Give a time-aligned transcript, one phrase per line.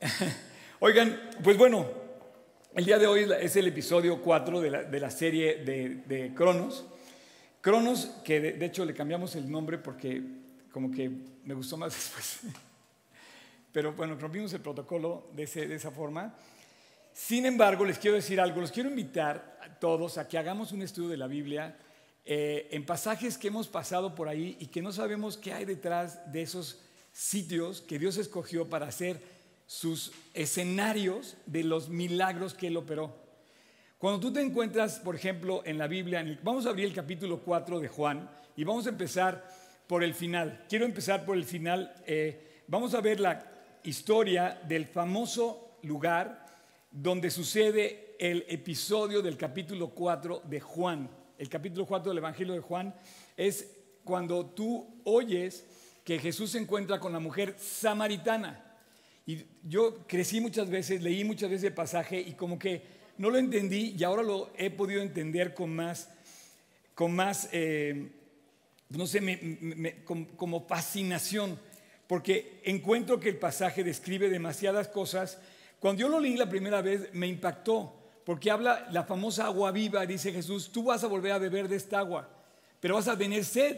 [0.80, 1.86] Oigan, pues bueno,
[2.74, 6.34] el día de hoy es el episodio 4 de la, de la serie de, de,
[6.34, 6.86] Cronos.
[7.60, 10.22] Cronos, que de, de, hecho le cambiamos el nombre porque
[10.72, 11.10] como que
[11.44, 12.54] me gustó más después.
[13.72, 16.34] Pero bueno, rompimos el protocolo de, ese, de esa forma.
[17.12, 20.82] Sin embargo, les quiero decir algo, los quiero invitar a todos a que hagamos un
[20.82, 21.76] estudio de la Biblia
[22.24, 26.32] eh, en pasajes que hemos pasado por ahí y que no sabemos qué hay detrás
[26.32, 26.80] de esos
[27.12, 29.39] sitios que Dios escogió para hacer
[29.70, 33.14] sus escenarios de los milagros que Él operó.
[33.98, 37.78] Cuando tú te encuentras, por ejemplo, en la Biblia, vamos a abrir el capítulo 4
[37.78, 39.48] de Juan y vamos a empezar
[39.86, 40.64] por el final.
[40.68, 41.94] Quiero empezar por el final.
[42.04, 43.48] Eh, vamos a ver la
[43.84, 46.46] historia del famoso lugar
[46.90, 51.08] donde sucede el episodio del capítulo 4 de Juan.
[51.38, 52.92] El capítulo 4 del Evangelio de Juan
[53.36, 53.70] es
[54.02, 55.64] cuando tú oyes
[56.02, 58.66] que Jesús se encuentra con la mujer samaritana.
[59.30, 62.82] Y yo crecí muchas veces, leí muchas veces el pasaje y como que
[63.16, 66.10] no lo entendí y ahora lo he podido entender con más,
[66.96, 68.10] con más eh,
[68.88, 71.60] no sé, como, fascinación,
[72.08, 75.38] porque encuentro que el pasaje describe demasiadas cosas.
[75.78, 80.04] Cuando yo lo leí la primera vez me impactó, porque habla la famosa agua viva,
[80.06, 82.28] dice Jesús, tú vas a volver a beber de esta agua,
[82.80, 83.76] pero vas a tener sed.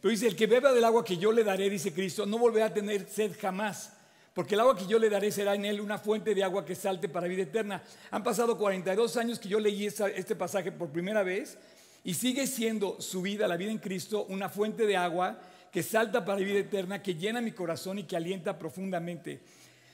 [0.00, 2.66] Pero dice, el que beba del agua que yo le daré, dice Cristo, no volverá
[2.66, 3.95] a tener sed jamás
[4.36, 6.74] porque el agua que yo le daré será en él una fuente de agua que
[6.74, 7.82] salte para vida eterna.
[8.10, 11.56] Han pasado 42 años que yo leí este pasaje por primera vez
[12.04, 15.40] y sigue siendo su vida, la vida en Cristo, una fuente de agua
[15.72, 19.40] que salta para vida eterna, que llena mi corazón y que alienta profundamente.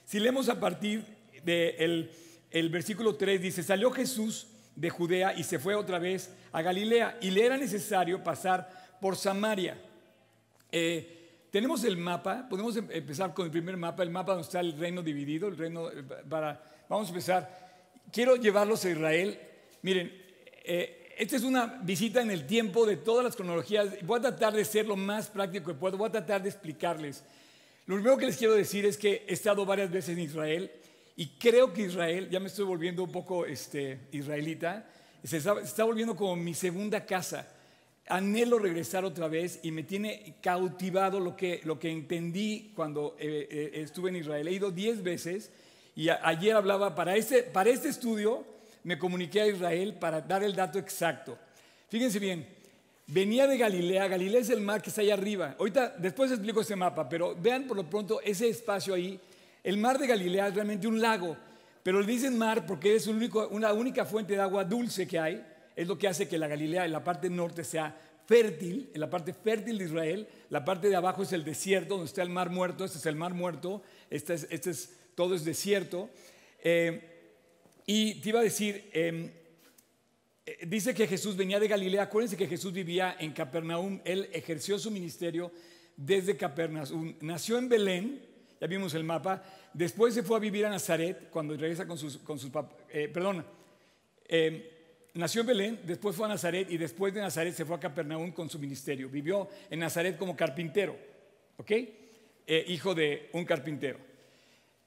[0.05, 1.05] Si leemos a partir
[1.45, 2.11] del
[2.51, 7.17] el versículo 3, dice, salió Jesús de Judea y se fue otra vez a Galilea
[7.21, 9.81] y le era necesario pasar por Samaria.
[10.73, 11.22] Eh,
[11.53, 14.73] tenemos el mapa, podemos em-, empezar con el primer mapa, el mapa donde está el
[14.77, 17.73] reino dividido, el reino eh, para, vamos a empezar.
[18.11, 19.39] Quiero llevarlos a Israel.
[19.83, 20.11] Miren,
[20.65, 24.03] eh, esta es una visita en el tiempo de todas las cronologías.
[24.03, 27.23] Voy a tratar de ser lo más práctico que puedo, voy a tratar de explicarles.
[27.85, 30.71] Lo primero que les quiero decir es que he estado varias veces en Israel
[31.17, 34.89] y creo que Israel, ya me estoy volviendo un poco este, israelita,
[35.23, 37.47] se está, se está volviendo como mi segunda casa
[38.13, 43.49] anhelo regresar otra vez y me tiene cautivado lo que, lo que entendí cuando eh,
[43.51, 44.47] eh, estuve en Israel.
[44.49, 45.51] He ido 10 veces
[45.97, 48.45] y ayer hablaba, para este, para este estudio
[48.85, 51.39] me comuniqué a Israel para dar el dato exacto.
[51.89, 52.47] Fíjense bien,
[53.07, 55.57] venía de Galilea, Galilea es el mar que está allá arriba.
[55.59, 59.19] Ahorita, después explico ese mapa, pero vean por lo pronto ese espacio ahí.
[59.65, 61.35] El mar de Galilea es realmente un lago,
[61.83, 65.52] pero le dicen mar porque es único, una única fuente de agua dulce que hay
[65.77, 69.11] es lo que hace que la Galilea en la parte norte sea fértil, en la
[69.11, 72.51] parte fértil de Israel, la parte de abajo es el desierto, donde está el mar
[72.51, 76.11] muerto, este es el mar muerto, este es, este es todo es desierto.
[76.63, 77.09] Eh,
[77.87, 79.31] y te iba a decir, em,
[80.47, 84.79] eh, dice que Jesús venía de Galilea, acuérdense que Jesús vivía en Capernaum, él ejerció
[84.79, 85.53] su ministerio
[85.97, 88.27] desde Capernaum, nació en Belén,
[88.61, 89.43] ya vimos el mapa,
[89.75, 92.51] después se fue a vivir a Nazaret, cuando regresa con sus, con sus
[92.91, 93.45] eh, perdón,
[94.29, 94.63] em,
[95.15, 98.33] nació en Belén, después fue a Nazaret y después de Nazaret se fue a Capernaum
[98.33, 99.09] con su ministerio.
[99.09, 100.97] Vivió en Nazaret como carpintero,
[101.57, 101.71] ¿ok?
[101.71, 103.99] Eh, hijo de un carpintero.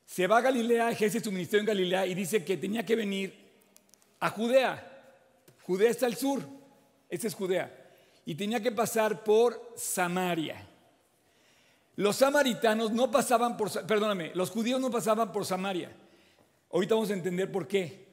[0.05, 3.33] Se va a Galilea, ejerce su ministerio en Galilea y dice que tenía que venir
[4.19, 4.91] a Judea.
[5.63, 6.43] Judea está al sur,
[7.09, 7.71] esta es Judea.
[8.25, 10.67] Y tenía que pasar por Samaria.
[11.95, 15.91] Los samaritanos no pasaban por, perdóname, los judíos no pasaban por Samaria.
[16.71, 18.04] Ahorita vamos a entender por qué.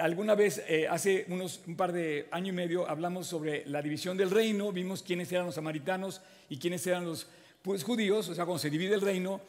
[0.00, 4.16] Alguna vez, eh, hace unos, un par de años y medio, hablamos sobre la división
[4.16, 7.26] del reino, vimos quiénes eran los samaritanos y quiénes eran los
[7.62, 9.40] pues, judíos, o sea, cuando se divide el reino.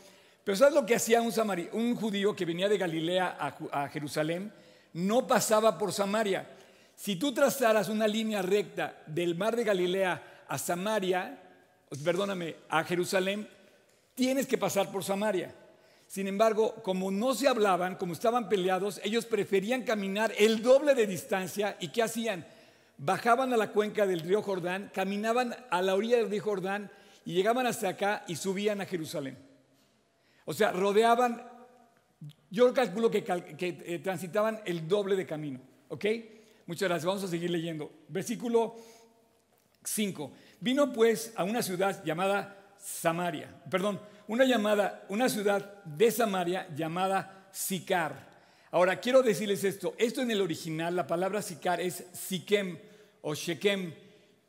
[0.44, 1.34] Pero ¿sabes lo que hacía un,
[1.74, 4.52] un judío que venía de Galilea a, a Jerusalén?
[4.94, 6.48] No pasaba por Samaria.
[6.96, 11.40] Si tú trazaras una línea recta del mar de Galilea a Samaria,
[12.04, 13.48] perdóname, a Jerusalén,
[14.16, 15.54] tienes que pasar por Samaria.
[16.12, 21.08] Sin embargo, como no se hablaban, como estaban peleados, ellos preferían caminar el doble de
[21.08, 22.46] distancia y ¿qué hacían?
[22.98, 26.92] Bajaban a la cuenca del río Jordán, caminaban a la orilla del río Jordán
[27.24, 29.38] y llegaban hasta acá y subían a Jerusalén.
[30.44, 31.48] O sea, rodeaban,
[32.50, 35.62] yo calculo que, eh, transitaban el doble de camino.
[35.88, 36.06] ¿Ok?
[36.66, 37.06] Muchas gracias.
[37.06, 37.90] Vamos a seguir leyendo.
[38.10, 38.76] Versículo
[39.86, 40.34] 5.
[40.60, 47.50] Vino pues a una ciudad llamada Samaria, perdón, una llamada, una ciudad de Samaria llamada
[47.52, 48.30] Sicar.
[48.72, 52.78] Ahora, quiero decirles esto, esto en el original, la palabra Sicar es Siquem
[53.24, 53.94] o Shechem,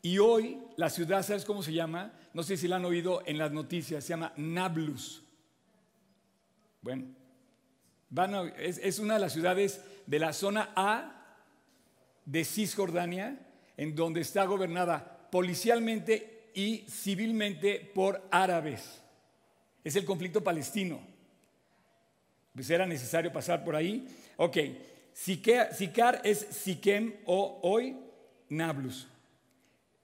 [0.01, 2.13] y hoy la ciudad, ¿sabes cómo se llama?
[2.33, 5.25] No sé si la han oído en las noticias, se llama Nablus.
[6.81, 7.07] Bueno,
[8.57, 11.41] es, una de las ciudades de la zona A
[12.25, 13.37] de Cisjordania,
[13.77, 19.02] en donde está gobernada policialmente y civilmente por árabes.
[19.85, 21.01] Es el conflicto palestino.
[22.55, 24.07] Pues era necesario pasar por ahí.
[24.37, 24.59] Ok,
[25.13, 27.97] Sicar es Siquem o hoy
[28.51, 29.09] Nablus,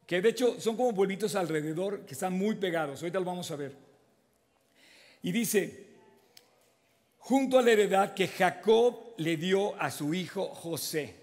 [0.06, 3.02] que de hecho son como pueblitos alrededor que están muy pegados.
[3.02, 3.76] Ahorita lo vamos a ver.
[5.22, 5.86] Y dice,
[7.19, 11.14] junto a la heredad que Jacob le dio a su hijo José.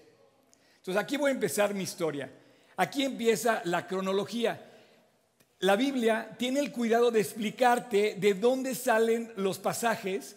[0.76, 2.30] Entonces aquí voy a empezar mi historia.
[2.76, 4.65] Aquí empieza la cronología.
[5.60, 10.36] La Biblia tiene el cuidado de explicarte de dónde salen los pasajes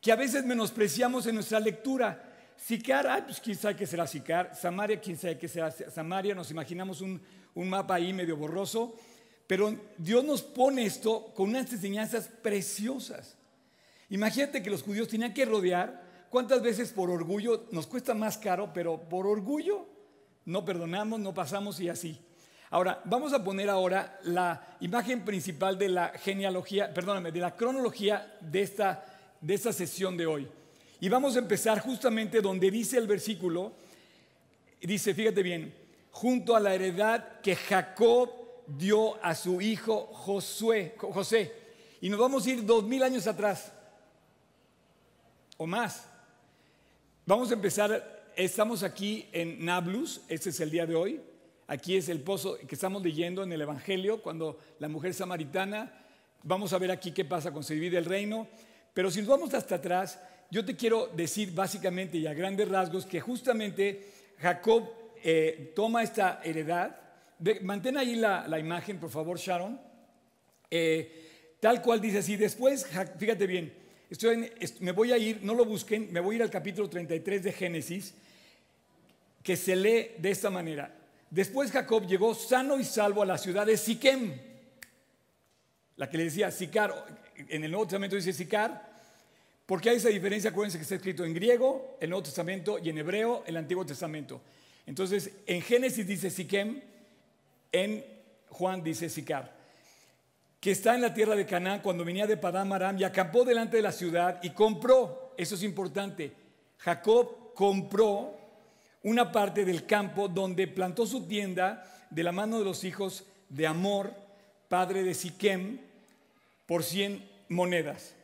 [0.00, 2.22] que a veces menospreciamos en nuestra lectura.
[2.56, 4.54] Sicar, ay, pues quién sabe qué será Sicar.
[4.54, 6.34] Samaria, quién sabe qué será Samaria.
[6.34, 7.20] Nos imaginamos un,
[7.56, 8.94] un mapa ahí medio borroso.
[9.48, 13.36] Pero Dios nos pone esto con unas enseñanzas preciosas.
[14.10, 16.02] Imagínate que los judíos tenían que rodear.
[16.30, 19.86] ¿Cuántas veces por orgullo nos cuesta más caro, pero por orgullo
[20.44, 22.20] no perdonamos, no pasamos y así?
[22.72, 28.38] Ahora, vamos a poner ahora la imagen principal de la genealogía, perdóname, de la cronología
[28.40, 29.04] de esta,
[29.42, 30.48] de esta sesión de hoy.
[30.98, 33.72] Y vamos a empezar justamente donde dice el versículo,
[34.80, 35.74] dice, fíjate bien,
[36.12, 38.30] junto a la heredad que Jacob
[38.66, 41.52] dio a su hijo José.
[42.00, 43.70] Y nos vamos a ir dos mil años atrás
[45.58, 46.06] o más.
[47.26, 51.20] Vamos a empezar, estamos aquí en Nablus, este es el día de hoy.
[51.72, 55.90] Aquí es el pozo que estamos leyendo en el Evangelio, cuando la mujer samaritana,
[56.42, 58.46] vamos a ver aquí qué pasa con se divide el reino.
[58.92, 60.20] Pero si nos vamos hasta atrás,
[60.50, 64.04] yo te quiero decir básicamente y a grandes rasgos que justamente
[64.38, 64.86] Jacob
[65.24, 66.94] eh, toma esta heredad.
[67.62, 69.80] mantén ahí la, imagen, por favor, Sharon.
[70.70, 72.36] Eh, tal cual dice así.
[72.36, 72.86] Después,
[73.18, 73.72] fíjate bien,
[74.80, 77.52] me voy a ir, no lo busquen, me voy a ir al capítulo 33 de
[77.52, 78.12] Génesis,
[79.42, 80.98] que se lee de esta manera.
[81.32, 84.38] Después Jacob llegó sano y salvo a la ciudad de Siquem,
[85.96, 86.92] la que le decía Sicar,
[87.48, 88.92] en el Nuevo Testamento dice Sicar,
[89.64, 92.98] porque hay esa diferencia, acuérdense que está escrito en griego, el Nuevo Testamento, y en
[92.98, 94.42] hebreo, el Antiguo Testamento.
[94.84, 96.82] Entonces, en Génesis dice Siquem,
[97.72, 98.04] en
[98.50, 99.62] Juan dice Sicar
[100.60, 103.78] que está en la tierra de Canaán cuando venía de Padam Aram y acampó delante
[103.78, 106.32] de la ciudad y compró, eso es importante,
[106.76, 108.41] Jacob compró
[109.02, 113.66] una parte del campo donde plantó su tienda de la mano de los hijos de
[113.66, 114.14] Amor,
[114.68, 115.78] padre de Siquem,
[116.66, 118.14] por 100 monedas.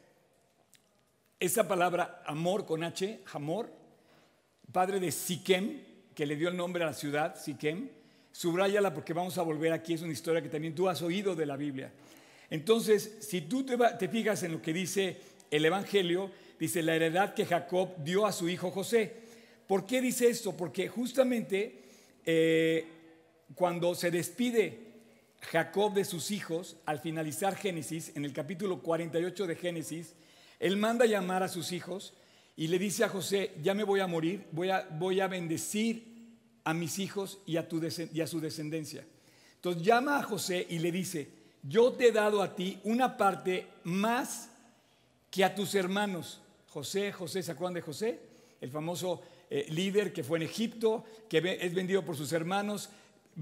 [1.40, 3.70] Esa palabra amor con H, Amor,
[4.72, 5.80] padre de Siquem,
[6.14, 7.88] que le dio el nombre a la ciudad, Siquem,
[8.32, 11.46] subráyala porque vamos a volver aquí, es una historia que también tú has oído de
[11.46, 11.92] la Biblia.
[12.50, 15.20] Entonces, si tú te, fijas en lo que dice
[15.50, 19.27] el Evangelio, dice la heredad que Jacob dio a su hijo José.
[19.68, 20.56] ¿Por qué dice esto?
[20.56, 21.82] Porque justamente
[22.24, 22.86] eh,
[23.54, 24.78] cuando se despide
[25.42, 30.14] Jacob de sus hijos, al finalizar Génesis, en el capítulo 48 de Génesis,
[30.58, 32.14] él manda llamar a sus hijos
[32.56, 36.32] y le dice a José, ya me voy a morir, voy a, bendecir
[36.64, 37.68] a mis hijos y a,
[38.14, 39.04] y a su descendencia.
[39.56, 41.28] Entonces llama a José y le dice,
[41.62, 44.48] yo te he dado a ti una parte más
[45.30, 46.40] que a tus hermanos.
[46.68, 48.18] José, José, ¿se acuerdan de José?
[48.62, 52.90] El famoso eh, líder que fue en Egipto, que es vendido por sus hermanos,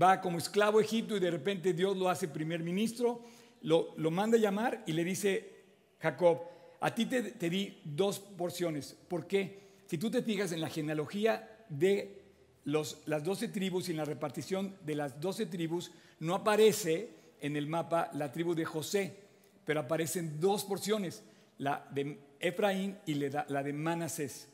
[0.00, 3.22] va como esclavo a Egipto y de repente Dios lo hace primer ministro,
[3.62, 5.52] lo, manda a llamar y le dice,
[5.98, 6.42] Jacob,
[6.80, 8.96] a ti te, te di dos porciones.
[9.08, 9.66] ¿Por qué?
[9.86, 12.22] Si tú te fijas en la genealogía de
[12.64, 17.10] los, las doce tribus y en la repartición de las doce tribus, no aparece
[17.40, 19.16] en el mapa la tribu de José,
[19.64, 21.22] pero aparecen dos porciones,
[21.58, 24.48] la de Efraín y la de Manasés.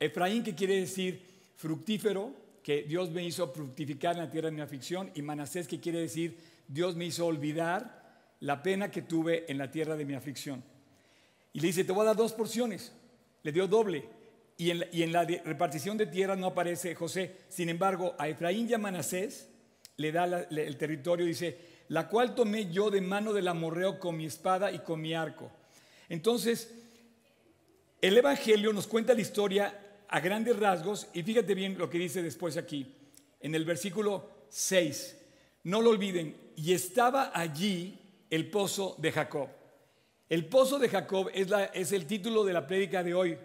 [0.00, 1.22] Efraín, que quiere decir
[1.56, 5.78] fructífero, que Dios me hizo fructificar en la tierra de mi aflicción, y Manasés, que
[5.78, 8.00] quiere decir Dios me hizo olvidar
[8.40, 10.64] la pena que tuve en la tierra de mi aflicción.
[11.52, 12.92] Y le dice, te voy a dar dos porciones.
[13.42, 14.04] Le dio doble.
[14.56, 17.36] Y en la, repartición de tierra no aparece José.
[17.48, 19.48] Sin embargo, a Efraín y a Manasés
[19.96, 24.26] le da el territorio, dice, la cual tomé yo de mano del amorreo con mi
[24.26, 25.50] espada y con mi arco.
[26.08, 26.72] Entonces,
[28.00, 29.78] el Evangelio nos cuenta la historia
[30.10, 32.94] a grandes rasgos y fíjate bien lo que dice después aquí,
[33.40, 35.16] en el versículo 6.
[35.64, 37.98] No lo olviden, y estaba allí
[38.28, 39.48] el pozo de Jacob.
[40.28, 43.38] El pozo de Jacob es, la, es el título de la prédica de hoy,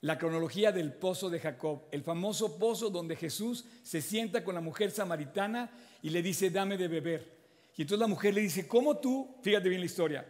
[0.00, 4.60] la cronología del pozo de Jacob, el famoso pozo donde Jesús se sienta con la
[4.60, 5.70] mujer samaritana
[6.02, 7.42] y le dice, dame de beber.
[7.76, 9.36] Y entonces la mujer le dice, ¿cómo tú?
[9.42, 10.26] Fíjate bien la historia.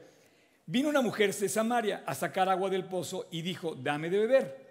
[0.66, 4.61] Vino una mujer de Samaria a sacar agua del pozo y dijo, dame de beber.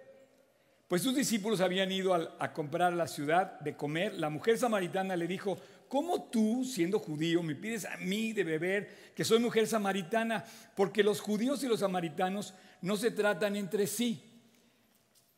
[0.92, 4.12] Pues sus discípulos habían ido a, comprar la ciudad de comer.
[4.12, 5.58] La mujer samaritana le dijo,
[5.88, 10.44] ¿cómo tú, siendo judío, me pides a mí de beber, que soy mujer samaritana?
[10.76, 14.22] Porque los judíos y los samaritanos no se tratan entre sí.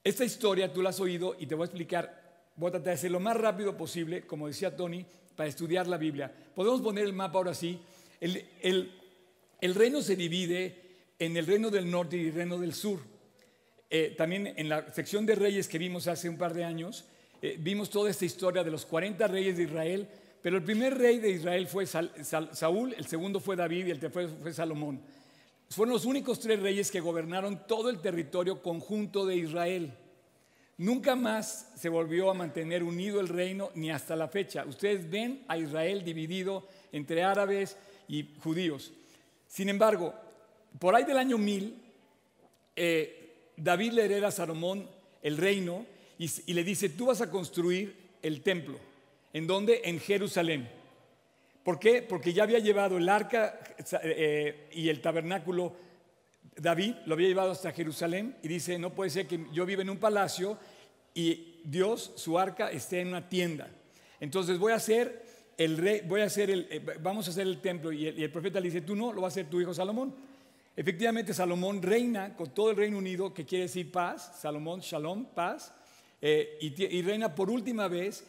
[0.03, 2.95] Esta historia tú la has oído y te voy a explicar, voy a tratar de
[2.95, 5.07] hacer lo más rápido posible, como decía Tony,
[5.37, 6.35] para estudiar la Biblia.
[6.53, 7.79] Podemos poner el mapa ahora sí.
[8.21, 8.45] El,
[9.61, 13.14] el, reino se divide en el reino del norte y el reino del sur.
[13.91, 17.05] Eh, también en la sección de reyes que vimos hace un par de años,
[17.43, 20.09] eh, vimos toda esta historia de los 40 reyes de Israel,
[20.43, 24.29] pero el primer rey de Israel fue Saúl, el segundo fue David y el tercero
[24.41, 25.01] fue Salomón.
[25.71, 29.93] Fueron los únicos tres reyes que gobernaron todo el territorio conjunto de Israel.
[30.77, 34.65] Nunca más se volvió a mantener unido el reino ni hasta la fecha.
[34.67, 37.77] Ustedes ven a Israel dividido entre árabes
[38.09, 38.93] y judíos.
[39.47, 40.15] Sin embargo,
[40.79, 41.81] por ahí del año 1000,
[42.77, 43.24] eh,
[43.57, 44.89] David le hereda a Salomón
[45.23, 45.87] el reino
[46.19, 48.79] y, y le dice, tú vas a construir el templo.
[49.33, 49.83] ¿En dónde?
[49.85, 50.69] En Jerusalén.
[51.65, 52.03] ¿Por qué?
[52.03, 53.59] Porque ya había llevado el arca
[54.03, 55.75] eh, y el tabernáculo,
[56.57, 59.89] David lo había llevado hasta Jerusalén y dice, no puede ser que yo viva en
[59.89, 60.59] un palacio
[61.15, 63.71] y Dios, su arca, esté en una tienda.
[64.21, 65.25] Entonces voy a hacer
[65.57, 68.61] el rey, voy a hacer el, eh, vamos a hacer el templo y el, profeta
[68.61, 70.15] le dice, tú no, lo va a hacer tu hijo Salomón.
[70.77, 75.73] Efectivamente, Salomón reina con todo el Reino Unido, que quiere decir paz, Salomón, Shalom, paz,
[76.21, 78.25] eh, y, reina por última vez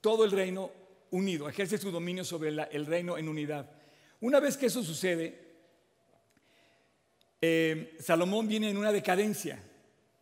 [0.00, 0.70] todo el reino
[1.12, 3.70] unido, ejerce su dominio sobre el reino en unidad.
[4.20, 5.44] Una vez que eso sucede,
[7.40, 9.62] eh, Salomón viene en una decadencia,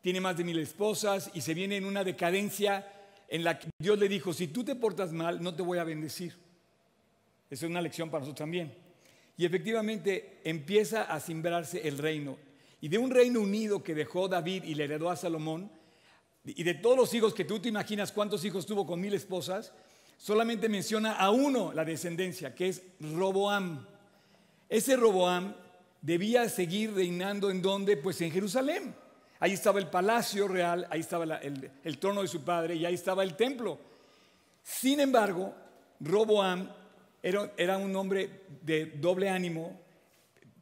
[0.01, 2.93] tiene más de mil esposas y se viene en una decadencia
[3.29, 5.85] en la que Dios le dijo, si tú te portas mal, no te voy a
[5.85, 6.35] bendecir.
[7.49, 8.75] Esa es una lección para nosotros también.
[9.43, 12.39] Y efectivamente empieza a simbrarse el reino.
[12.81, 15.69] Y de un reino unido que dejó David y le heredó a Salomón,
[16.45, 19.73] y de todos los hijos que tú te imaginas cuántos hijos tuvo con mil esposas,
[20.17, 23.85] solamente menciona a uno la descendencia, que es Roboam.
[24.69, 25.57] Ese Roboam
[26.01, 27.97] debía seguir reinando en donde?
[27.97, 28.95] Pues en Jerusalén.
[29.41, 33.25] Ahí estaba el palacio real, ahí estaba el, trono de su padre y ahí estaba
[33.25, 33.77] el templo.
[34.63, 35.53] Sin embargo,
[35.99, 36.82] Roboam
[37.23, 39.81] era, un hombre de doble ánimo,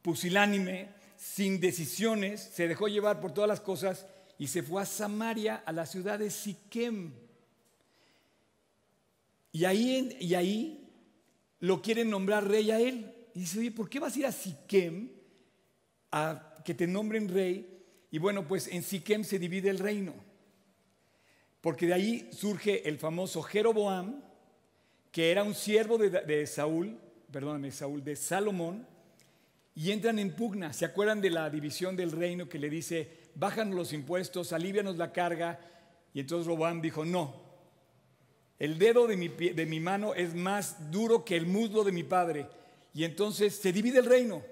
[0.01, 4.05] pusilánime, sin decisiones, se dejó llevar por todas las cosas
[4.37, 7.13] y se fue a Samaria, a la ciudad de Siquem.
[9.51, 10.89] Y ahí, y ahí
[11.59, 13.13] lo quieren nombrar rey a él.
[13.33, 15.09] Y dice, oye, ¿por qué vas a ir a Siquem
[16.11, 17.83] a que te nombren rey?
[18.11, 20.13] Y bueno, pues en Siquem se divide el reino.
[21.59, 24.23] Porque de ahí surge el famoso Jeroboam,
[25.11, 26.97] que era un siervo de, Saúl,
[27.31, 28.87] perdóname, Saúl, de Salomón,
[29.75, 30.73] y entran en pugna.
[30.73, 35.11] ¿Se acuerdan de la división del reino que le dice, bájanos los impuestos, alivianos la
[35.11, 35.59] carga?
[36.13, 37.35] Y entonces Roboam dijo, no,
[38.57, 42.03] el dedo de mi, de mi mano es más duro que el muslo de mi
[42.03, 42.47] padre.
[42.93, 44.43] Y entonces se divide el reino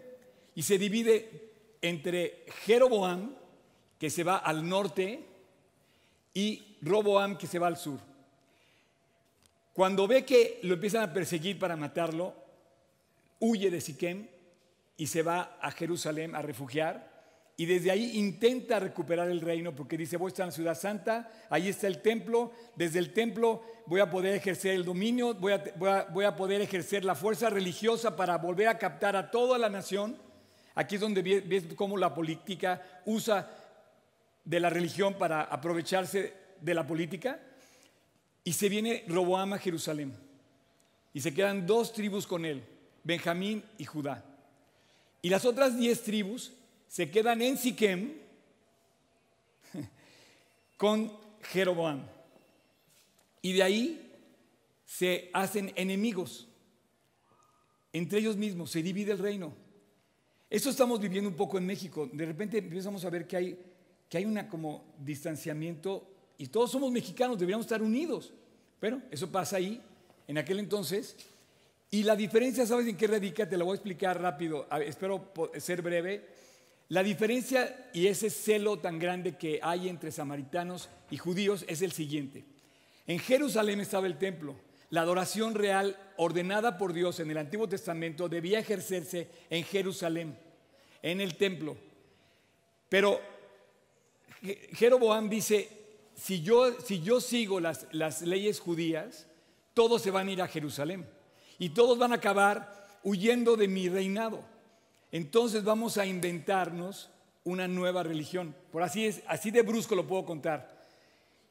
[0.56, 1.52] y se divide
[1.82, 3.36] entre Jeroboam,
[3.98, 5.26] que se va al norte,
[6.34, 8.09] y Roboam, que se va al sur.
[9.80, 12.36] Cuando ve que lo empiezan a perseguir para matarlo,
[13.40, 14.28] huye de Siquem
[14.98, 17.10] y se va a Jerusalén a refugiar
[17.56, 20.76] y desde ahí intenta recuperar el reino porque dice, voy a estar en la ciudad
[20.76, 25.54] santa, ahí está el templo, desde el templo voy a poder ejercer el dominio, voy
[25.54, 30.18] a, poder ejercer la fuerza religiosa para volver a captar a toda la nación.
[30.76, 33.50] Aquí es donde ves cómo la política usa
[34.44, 37.40] de la religión para aprovecharse de la política.
[38.50, 40.12] Y se viene Roboam a Jerusalén.
[41.14, 42.64] Y se quedan dos tribus con él,
[43.04, 44.26] Benjamín y Judá.
[45.22, 46.52] Y las otras diez tribus
[46.88, 48.12] se quedan en Siquem
[50.78, 52.02] con Jeroboam.
[53.44, 54.12] Y de ahí
[54.84, 56.48] se hacen enemigos
[57.94, 59.54] entre ellos mismos, se divide el reino.
[60.50, 62.10] Eso estamos viviendo un poco en México.
[62.12, 63.60] De repente empezamos a ver que hay,
[64.10, 68.34] que hay una como distanciamiento y todos somos mexicanos, deberíamos estar unidos.
[68.80, 69.82] Pero eso pasa ahí,
[70.28, 71.16] en aquel entonces.
[71.92, 73.50] Y la diferencia, ¿sabes en qué radica?
[73.50, 74.68] Te la voy a explicar rápido.
[74.86, 76.26] espero ser breve.
[76.90, 81.92] La diferencia y ese celo tan grande que hay entre samaritanos y judíos es el
[81.92, 82.44] siguiente.
[83.06, 84.56] En Jerusalén estaba el templo.
[84.92, 90.36] La adoración real ordenada por Dios en el Antiguo Testamento debía ejercerse en Jerusalén,
[91.04, 91.78] en el templo.
[92.88, 93.20] Pero
[94.74, 95.70] Jeroboam dice,
[96.20, 99.26] si yo, si yo sigo las, las leyes judías,
[99.74, 101.08] todos se van a ir a Jerusalén
[101.58, 104.44] y todos van a acabar huyendo de mi reinado.
[105.12, 107.10] entonces vamos a inventarnos
[107.46, 108.54] una nueva religión.
[108.72, 110.78] Por así es, así de brusco lo puedo contar.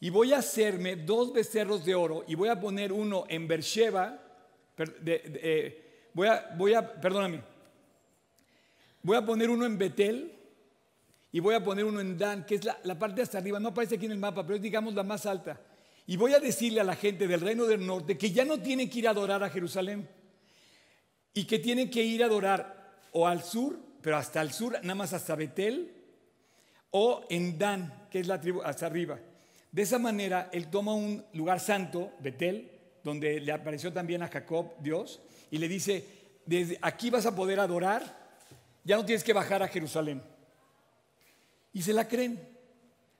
[0.00, 4.20] Y voy a hacerme dos becerros de oro y voy a poner uno en Beersheba,
[5.06, 7.42] eh, voy, a, voy a, perdóname,
[9.02, 10.37] voy a poner uno en Betel
[11.30, 13.68] y voy a poner uno en Dan, que es la, la parte hasta arriba, no
[13.68, 15.60] aparece aquí en el mapa, pero es digamos la más alta.
[16.06, 18.88] Y voy a decirle a la gente del reino del norte que ya no tienen
[18.88, 20.08] que ir a adorar a Jerusalén
[21.34, 22.78] y que tienen que ir a adorar
[23.12, 25.94] o al sur, pero hasta el sur, nada más hasta Betel,
[26.90, 29.18] o en Dan, que es la tribu hasta arriba.
[29.70, 32.70] De esa manera, él toma un lugar santo, Betel,
[33.04, 35.20] donde le apareció también a Jacob Dios,
[35.50, 36.04] y le dice,
[36.46, 38.02] desde aquí vas a poder adorar,
[38.82, 40.22] ya no tienes que bajar a Jerusalén.
[41.72, 42.40] Y se la creen.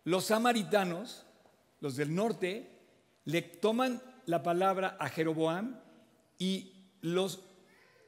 [0.05, 1.25] Los samaritanos,
[1.81, 2.71] los del norte,
[3.25, 5.79] le toman la palabra a Jeroboam
[6.39, 7.41] y los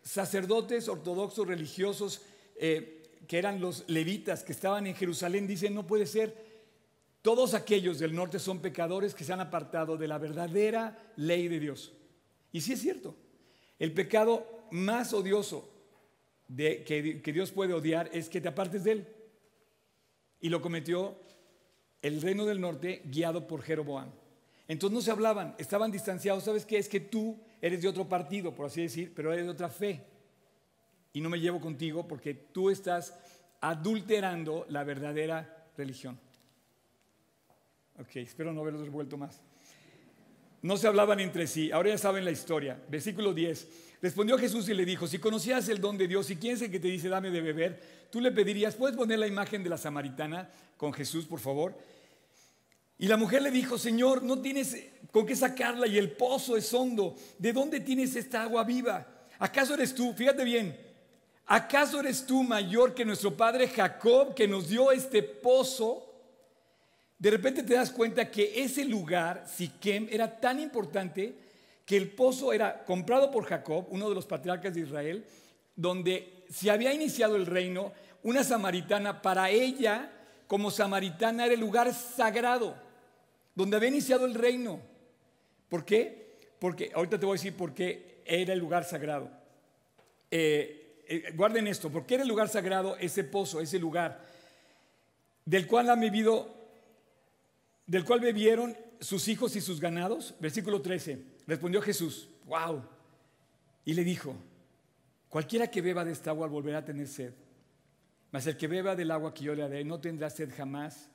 [0.02, 2.22] sacerdotes ortodoxos religiosos
[2.56, 6.34] eh, que eran los levitas que estaban en Jerusalén dicen, no puede ser,
[7.22, 11.60] todos aquellos del norte son pecadores que se han apartado de la verdadera ley de
[11.60, 11.92] Dios.
[12.50, 13.14] Y sí es cierto,
[13.78, 15.68] el pecado más odioso
[16.56, 19.06] que Dios puede odiar es que te apartes de él.
[20.40, 21.16] Y lo cometió
[22.02, 24.10] el reino del norte guiado por Jeroboam.
[24.68, 26.44] Entonces no se hablaban, estaban distanciados.
[26.44, 26.78] ¿Sabes qué?
[26.78, 30.04] Es que tú eres de otro partido, por así decir, pero eres de otra fe.
[31.12, 33.18] Y no me llevo contigo porque tú estás
[33.60, 36.18] adulterando la verdadera religión.
[37.98, 39.42] Ok, espero no haberlos vuelto más.
[40.62, 42.78] No se hablaban entre sí, ahora ya saben la historia.
[42.88, 43.68] Versículo 10.
[44.02, 46.70] Respondió Jesús y le dijo, si conocías el don de Dios y quién es el
[46.70, 49.78] que te dice dame de beber, tú le pedirías, ¿puedes poner la imagen de la
[49.78, 51.74] samaritana con Jesús, por favor?
[52.98, 54.76] Y la mujer le dijo, Señor, no tienes
[55.10, 57.16] con qué sacarla y el pozo es hondo.
[57.38, 59.06] ¿De dónde tienes esta agua viva?
[59.38, 60.12] ¿Acaso eres tú?
[60.12, 60.78] Fíjate bien.
[61.46, 66.09] ¿Acaso eres tú mayor que nuestro padre Jacob que nos dio este pozo?
[67.20, 71.34] De repente te das cuenta que ese lugar, Siquem, era tan importante
[71.84, 75.26] que el pozo era comprado por Jacob, uno de los patriarcas de Israel,
[75.76, 80.10] donde se había iniciado el reino, una samaritana, para ella,
[80.46, 82.74] como samaritana, era el lugar sagrado
[83.54, 84.80] donde había iniciado el reino.
[85.68, 86.38] ¿Por qué?
[86.58, 89.30] Porque, ahorita te voy a decir por qué era el lugar sagrado.
[90.30, 94.24] Eh, eh, guarden esto, ¿por qué era el lugar sagrado ese pozo, ese lugar
[95.44, 96.59] del cual han vivido,
[97.90, 100.34] del cual bebieron sus hijos y sus ganados?
[100.38, 101.24] Versículo 13.
[101.46, 102.82] Respondió Jesús, wow.
[103.84, 104.36] Y le dijo,
[105.28, 107.32] cualquiera que beba de esta agua volverá a tener sed.
[108.30, 111.10] Mas el que beba del agua que yo le daré no tendrá sed jamás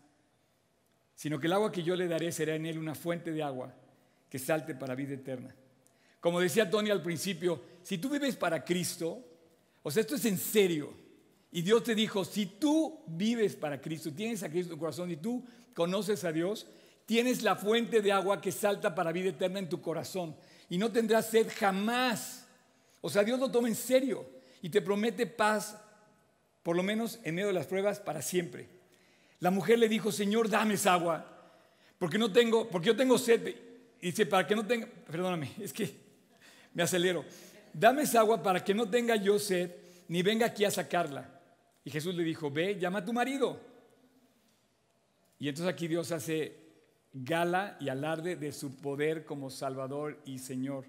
[1.16, 3.74] sino que el agua que yo le daré será en él una fuente de agua
[4.30, 5.56] que salte para vida eterna.
[6.20, 9.24] Como decía Tony al principio, si tú vives para Cristo,
[9.82, 10.94] o sea, esto es en serio.
[11.56, 15.10] Y Dios te dijo, si tú vives para Cristo, tienes a Cristo en tu corazón
[15.10, 15.42] y tú
[15.74, 16.68] conoces a Dios,
[17.06, 20.36] tienes la fuente de agua que salta para vida eterna en tu corazón.
[20.70, 22.46] Y no tendrás sed jamás.
[23.00, 24.30] O sea, Dios lo toma en serio
[24.62, 25.80] y te promete paz,
[26.62, 28.68] por lo menos en medio de las pruebas, para siempre.
[29.40, 31.26] La mujer le dijo, Señor, dame esa agua,
[31.98, 33.56] porque no tengo, porque yo tengo sed.
[34.02, 35.96] Dice, para que no tenga, perdóname, es que
[36.74, 37.24] me acelero.
[37.72, 39.72] Dame esa agua para que no tenga yo sed,
[40.10, 41.32] ni venga aquí a sacarla.
[41.86, 43.62] Y Jesús le dijo, ve, llama a tu marido.
[45.38, 46.58] Y entonces aquí Dios hace
[47.14, 50.86] gala y alarde de su poder como Salvador y Señor.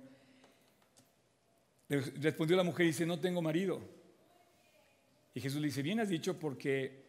[1.89, 3.81] Respondió la mujer y dice, no tengo marido.
[5.35, 7.05] Y Jesús le dice, bien has dicho porque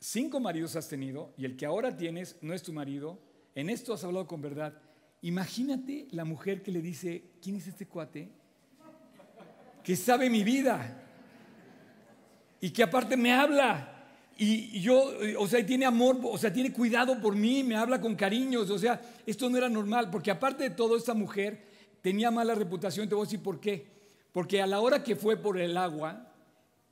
[0.00, 3.20] cinco maridos has tenido y el que ahora tienes no es tu marido,
[3.54, 4.82] en esto has hablado con verdad.
[5.20, 8.32] Imagínate la mujer que le dice, ¿quién es este cuate?
[9.84, 11.01] Que sabe mi vida
[12.62, 13.88] y que aparte me habla.
[14.38, 18.14] Y yo, o sea, tiene amor, o sea, tiene cuidado por mí, me habla con
[18.14, 21.60] cariños, o sea, esto no era normal, porque aparte de todo, esta mujer
[22.00, 23.86] tenía mala reputación, te voy a decir por qué.
[24.30, 26.32] Porque a la hora que fue por el agua,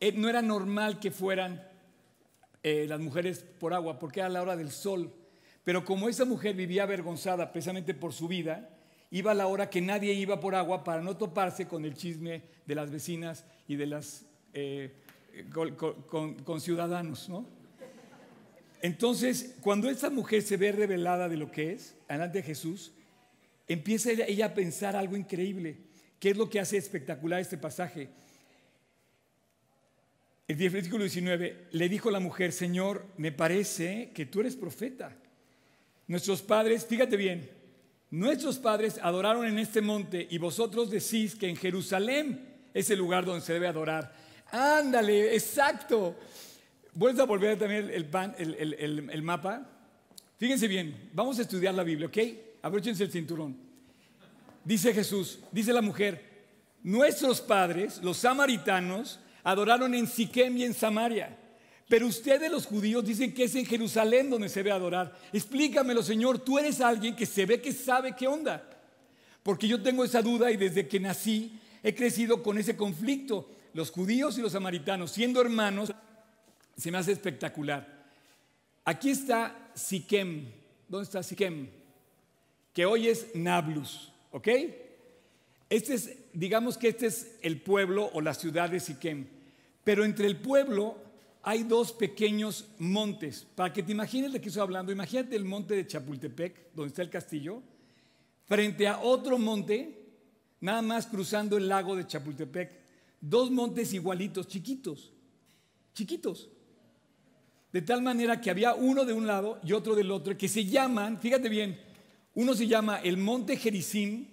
[0.01, 1.65] eh, no era normal que fueran
[2.65, 5.13] eh, las mujeres por agua, porque era la hora del sol.
[5.63, 8.69] Pero como esa mujer vivía avergonzada precisamente por su vida,
[9.13, 12.43] iba a la hora que nadie iba por agua para no toparse con el chisme
[12.67, 14.93] de las vecinas y de las eh,
[15.53, 17.47] con, ciudadanos, ¿no?
[18.83, 22.93] Entonces, cuando esa mujer se ve revelada de lo que es, delante de Jesús,
[23.69, 25.77] empieza ella a pensar algo increíble.
[26.19, 28.09] ¿Qué es lo que hace espectacular este pasaje?
[30.49, 35.17] El versículo 19, le dijo la mujer, Señor, me parece que tú eres profeta.
[36.09, 37.49] Nuestros padres, fíjate bien,
[38.11, 43.25] nuestros padres adoraron en este monte y vosotros decís que en Jerusalén es el lugar
[43.25, 44.13] donde se debe adorar.
[44.53, 46.17] Ándale, exacto.
[46.95, 49.67] Vuelvo a volver también el, el, mapa.
[50.39, 52.19] Fíjense bien, vamos a estudiar la Biblia, ¿ok?
[52.63, 53.57] Abróchense el cinturón.
[54.65, 56.23] Dice Jesús, dice la mujer,
[56.83, 61.37] nuestros padres, los samaritanos, adoraron en Siquem y en Samaria.
[61.89, 65.17] Pero ustedes los judíos dicen que es en Jerusalén donde se ve adorar.
[65.33, 68.65] Explícamelo, Señor, tú eres alguien que se ve que sabe qué onda.
[69.43, 73.51] Porque yo tengo esa duda y desde que nací he crecido con ese conflicto.
[73.73, 75.93] Los judíos y los samaritanos, siendo hermanos,
[76.77, 78.01] se me hace espectacular.
[78.85, 80.47] Aquí está Siquem.
[80.89, 81.69] ¿Dónde está Siquem?
[82.73, 84.49] Que hoy es Nablus, ¿ok?
[85.69, 89.27] Este es, digamos que este es el pueblo o la ciudad de Siquem.
[89.85, 90.97] Pero entre el pueblo
[91.43, 93.47] hay dos pequeños montes.
[93.55, 97.03] Para que te imagines de qué estoy hablando, imagínate el monte de Chapultepec, donde está
[97.03, 97.63] el castillo,
[98.47, 99.97] frente a otro monte,
[100.61, 102.80] nada más cruzando el lago de Chapultepec.
[103.21, 105.13] Dos montes igualitos, chiquitos,
[105.95, 106.49] chiquitos.
[107.73, 110.65] De tal manera que había uno de un lado y otro del otro, que se
[110.65, 111.79] llaman, fíjate bien,
[112.35, 114.29] uno se llama el monte Jericín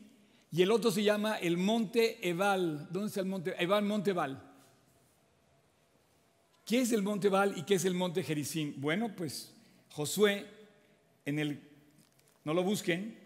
[0.51, 2.87] y el otro se llama el monte Ebal.
[2.91, 3.53] ¿Dónde está el monte?
[3.59, 4.43] Ebal, monte Ebal.
[6.65, 8.75] ¿Qué es el monte Ebal y qué es el monte Jericín?
[8.77, 9.53] Bueno, pues
[9.89, 10.45] Josué,
[11.25, 11.61] en el,
[12.43, 13.17] no lo busquen,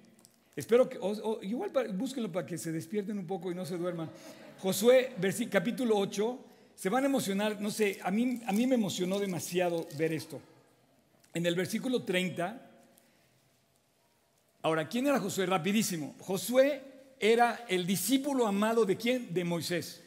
[0.55, 0.99] espero que,
[1.43, 4.09] igual búsquenlo para que se despierten un poco y no se duerman.
[4.61, 5.15] Josué,
[5.49, 6.39] capítulo 8,
[6.75, 10.39] se van a emocionar, no sé, a mí, a mí me emocionó demasiado ver esto.
[11.33, 12.61] En el versículo 30,
[14.61, 15.47] ahora, ¿quién era Josué?
[15.47, 16.13] Rapidísimo.
[16.19, 16.83] Josué
[17.19, 19.33] era el discípulo amado de quién?
[19.33, 20.03] De Moisés.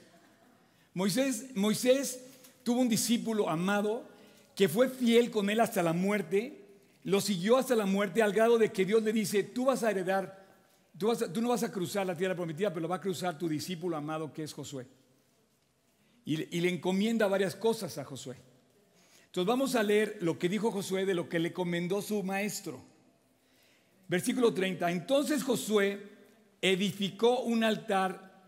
[0.93, 2.21] Moisés, Moisés
[2.62, 4.05] tuvo un discípulo amado
[4.55, 6.61] que fue fiel con él hasta la muerte,
[7.03, 9.90] lo siguió hasta la muerte al grado de que Dios le dice, tú vas a
[9.90, 10.44] heredar,
[10.99, 13.97] tú, no vas a cruzar la tierra prometida, pero lo va a cruzar tu discípulo
[13.97, 14.87] amado que es Josué
[16.25, 18.37] y, le encomienda varias cosas a Josué.
[19.27, 22.81] Entonces vamos a leer lo que dijo Josué de lo que le comendó su maestro.
[24.09, 24.91] Versículo 30.
[24.91, 26.01] Entonces Josué
[26.63, 28.43] edificó un altar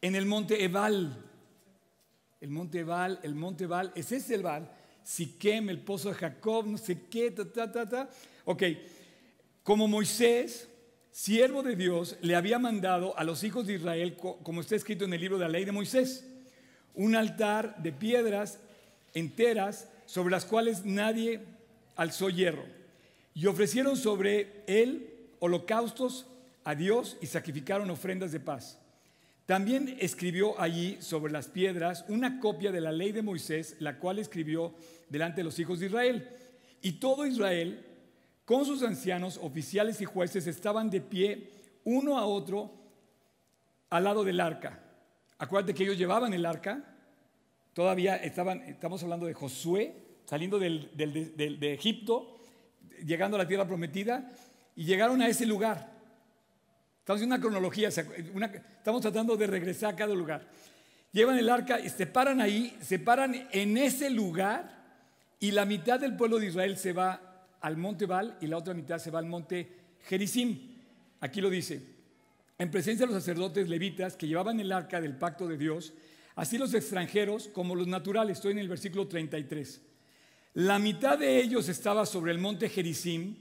[0.00, 1.24] en el monte Ebal.
[2.40, 4.70] El monte Ebal, el monte Ebal, ese es el Ebal.
[5.02, 8.10] Siquem, el pozo de Jacob, no sé qué, ta, ta, ta, ta.
[8.44, 8.62] Ok,
[9.62, 10.68] como Moisés,
[11.18, 15.12] siervo de Dios, le había mandado a los hijos de Israel, como está escrito en
[15.12, 16.24] el libro de la ley de Moisés
[16.94, 18.60] un altar de piedras
[19.14, 21.40] enteras sobre las cuales nadie
[21.96, 22.62] alzó hierro.
[23.34, 26.26] Y ofrecieron sobre él holocaustos
[26.62, 28.78] a Dios y sacrificaron ofrendas de paz.
[29.44, 34.20] También escribió allí sobre las piedras una copia de la ley de Moisés, la cual
[34.20, 34.72] escribió
[35.08, 36.28] delante de los hijos de Israel.
[36.80, 37.84] Y todo Israel,
[38.48, 41.50] con sus ancianos, oficiales y jueces, estaban de pie
[41.84, 42.72] uno a otro
[43.90, 44.80] al lado del arca
[45.36, 46.82] Acuérdate que ellos llevaban el arca,
[47.74, 52.38] todavía estaban, estamos hablando de Josué, saliendo de Egipto,
[53.04, 54.32] llegando a la tierra prometida,
[54.74, 55.92] y llegaron a ese lugar.
[57.00, 60.48] Estamos en una cronología, estamos tratando de regresar a cada lugar.
[61.12, 64.74] Llevan el arca se paran ahí, se paran en ese lugar,
[65.38, 67.27] y la mitad del pueblo de Israel se va
[67.60, 69.68] al monte Baal y la otra mitad se va al monte
[70.06, 70.58] Gerizim.
[71.20, 71.98] Aquí lo dice
[72.58, 75.92] en presencia de los sacerdotes levitas que llevaban el arca del pacto de Dios,
[76.34, 78.38] así los extranjeros como los naturales.
[78.38, 79.80] Estoy en el versículo 33.
[80.54, 83.36] La mitad de ellos estaba sobre el monte Gerizim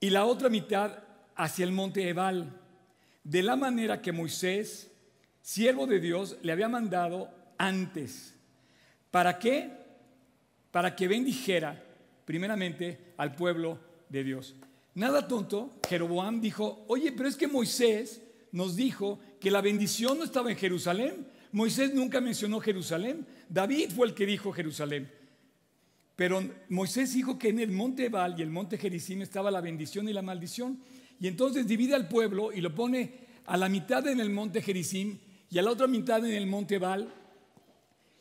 [0.00, 0.98] y la otra mitad
[1.36, 2.60] hacia el monte Ebal,
[3.22, 4.90] de la manera que Moisés,
[5.40, 8.34] siervo de Dios, le había mandado antes.
[9.12, 9.70] ¿Para qué?
[10.72, 11.84] Para que bendijera
[12.26, 14.54] primeramente al pueblo de Dios.
[14.94, 20.24] Nada tonto, Jeroboam dijo, oye, pero es que Moisés nos dijo que la bendición no
[20.24, 21.26] estaba en Jerusalén.
[21.52, 23.26] Moisés nunca mencionó Jerusalén.
[23.48, 25.10] David fue el que dijo Jerusalén.
[26.16, 30.08] Pero Moisés dijo que en el monte Ebal y el monte Gerizim estaba la bendición
[30.08, 30.80] y la maldición.
[31.20, 35.18] Y entonces divide al pueblo y lo pone a la mitad en el monte Gerizim
[35.50, 37.12] y a la otra mitad en el monte Ebal.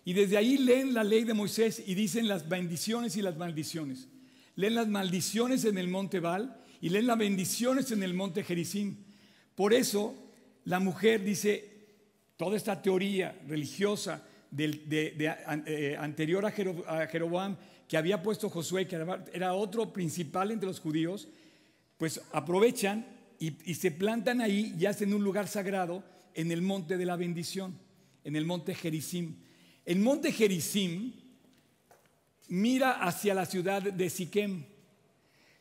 [0.06, 4.08] Y desde ahí leen la ley de Moisés y dicen las bendiciones y las maldiciones.
[4.56, 9.04] Leen las maldiciones en el monte Ebal y leen las bendiciones en el monte Jericín.
[9.56, 10.16] Por eso
[10.66, 11.72] la mujer dice,
[12.38, 14.24] toda esta teoría religiosa
[14.56, 21.28] eh, anterior a, Jeroboam que había puesto Josué, que era otro principal entre los judíos,
[21.98, 23.08] pues aprovechan
[23.40, 26.04] y, y se plantan ahí y hacen un lugar sagrado
[26.36, 27.76] en el monte de la bendición,
[28.24, 29.38] en el monte Jericim.
[29.86, 31.14] El monte Jericim
[32.48, 34.64] mira hacia la ciudad de Siquem.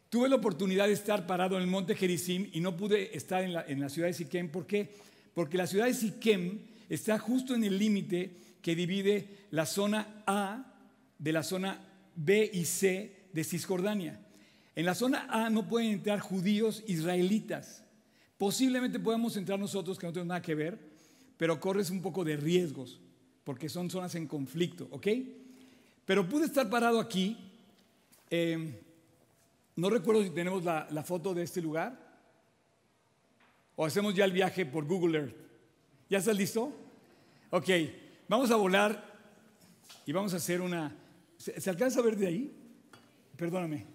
[0.09, 3.81] Tuve la oportunidad de estar parado en el monte Gerizim y no pude estar en
[3.81, 4.49] la, ciudad de Siquem.
[4.49, 4.95] ¿Por qué?
[5.35, 8.31] Porque la ciudad de Siquem está justo en el límite
[8.63, 10.73] que divide la zona A
[11.19, 11.81] de la zona
[12.15, 14.21] B y C de Cisjordania.
[14.75, 17.85] En la zona A no pueden entrar judíos israelitas.
[18.39, 20.79] Posiblemente podamos entrar nosotros, que no tenemos nada que ver,
[21.37, 23.01] pero corres un poco de riesgos,
[23.45, 25.07] porque son zonas en conflicto, ¿ok?
[26.05, 27.37] Pero pude estar parado aquí.
[28.31, 28.81] Eh,
[29.77, 31.99] no recuerdo si tenemos la, la foto de este lugar.
[33.77, 35.37] O hacemos ya el viaje por Google Earth.
[36.09, 36.73] ¿Ya estás listo?
[37.51, 37.69] Ok,
[38.29, 39.15] vamos a volar
[40.07, 40.95] y vamos a hacer una...
[41.39, 42.53] ¿Se, alcanza a ver de ahí?
[43.37, 43.87] Perdóname.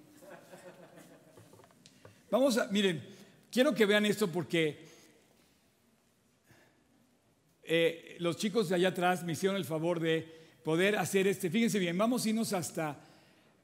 [2.30, 3.04] Vamos a, miren,
[3.52, 4.89] quiero que vean esto porque
[7.72, 10.28] eh, los chicos de allá atrás me hicieron el favor de
[10.64, 11.52] poder hacer este.
[11.52, 12.98] Fíjense bien, vamos a irnos hasta,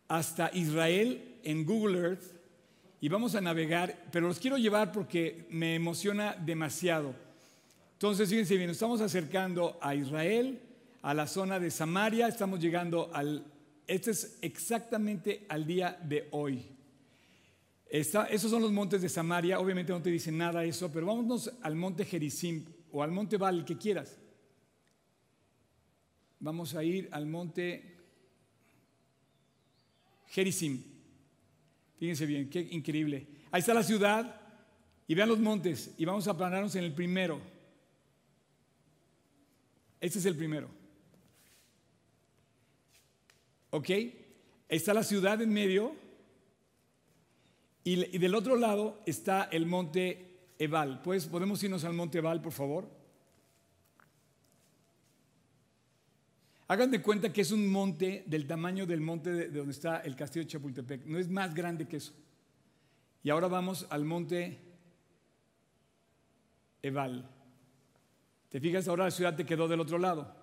[0.07, 2.23] hasta Israel en Google Earth
[3.01, 7.15] y vamos a navegar, pero los quiero llevar porque me emociona demasiado.
[7.93, 10.59] Entonces, fíjense bien, estamos acercando a Israel,
[11.01, 13.43] a la zona de Samaria, estamos llegando al,
[13.87, 16.61] este es exactamente al día de hoy.
[17.89, 21.75] esos son los montes de Samaria, obviamente no te dicen nada eso, pero vámonos al
[21.75, 22.65] monte Gerizim
[22.95, 24.17] o al monte Val, el que quieras.
[26.39, 27.97] Vamos a ir al monte
[30.27, 30.81] Gerizim.
[31.97, 33.27] Fíjense bien, qué increíble.
[33.51, 34.39] Ahí está la ciudad
[35.07, 37.41] y vean los montes y vamos a planarnos en el primero.
[39.99, 40.69] Este es el primero.
[43.71, 43.89] ¿Ok?
[44.69, 45.93] Está la ciudad en medio
[47.83, 51.01] y, del otro lado está el monte Ebal.
[51.01, 52.89] Pues, ¿Podemos irnos al monte Ebal, por favor?
[56.67, 60.15] Hagan de cuenta que es un monte del tamaño del monte de, donde está el
[60.15, 61.05] castillo de Chapultepec.
[61.05, 62.13] No es más grande que eso.
[63.21, 64.59] Y ahora vamos al monte
[66.81, 67.29] Ebal.
[68.49, 68.87] ¿Te fijas?
[68.87, 70.33] Ahora la ciudad te quedó del otro lado.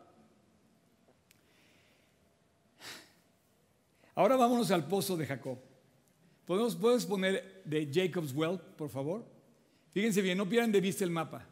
[4.14, 5.59] Ahora vámonos al pozo de Jacob.
[6.46, 9.25] ¿Podemos, ¿Puedes poner de Jacob's Well, por favor?
[9.93, 11.47] Fíjense bien, no pierdan de vista el mapa.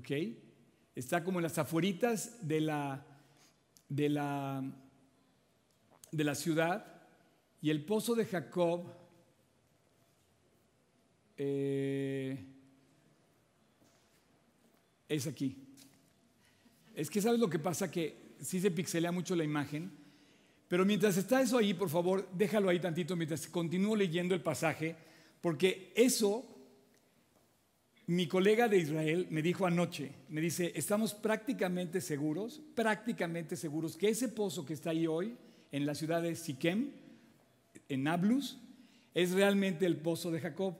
[0.00, 0.10] ¿ok?
[0.94, 3.06] Está como en las afueritas de la,
[3.88, 4.62] de la,
[6.10, 7.02] de la ciudad
[7.60, 8.86] y el pozo de Jacob
[11.36, 12.46] eh,
[15.08, 15.56] es aquí.
[16.94, 19.92] Es que sabes lo que pasa que sí se pixelea mucho la imagen,
[20.70, 24.94] pero mientras está eso ahí, por favor, déjalo ahí tantito mientras continúo leyendo el pasaje,
[25.40, 26.46] porque eso
[28.06, 34.10] mi colega de Israel me dijo anoche, me dice, estamos prácticamente seguros, prácticamente seguros que
[34.10, 35.36] ese pozo que está ahí hoy,
[35.72, 36.92] en la ciudad de Siquem,
[37.88, 38.56] en Nablus,
[39.12, 40.76] es realmente el pozo de Jacob.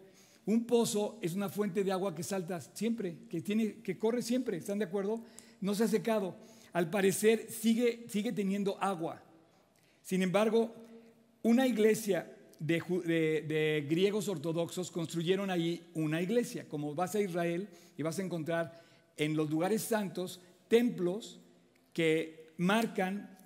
[0.46, 4.56] Un pozo es una fuente de agua que salta siempre, que, tiene, que corre siempre,
[4.56, 5.24] ¿están de acuerdo?
[5.60, 6.36] No se ha secado.
[6.72, 9.24] Al parecer sigue, sigue teniendo agua.
[10.10, 10.74] Sin embargo,
[11.44, 16.66] una iglesia de, griegos ortodoxos construyeron ahí una iglesia.
[16.68, 18.82] Como vas a Israel y vas a encontrar
[19.16, 21.38] en los lugares santos templos
[21.92, 23.38] que marcan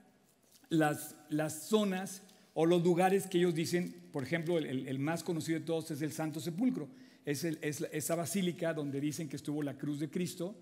[0.71, 2.23] las, las zonas
[2.55, 6.13] o los lugares que ellos dicen, por ejemplo, el, más conocido de todos es el
[6.13, 6.89] Santo Sepulcro.
[7.27, 10.57] Es, esa basílica donde dicen que estuvo la cruz de Cristo.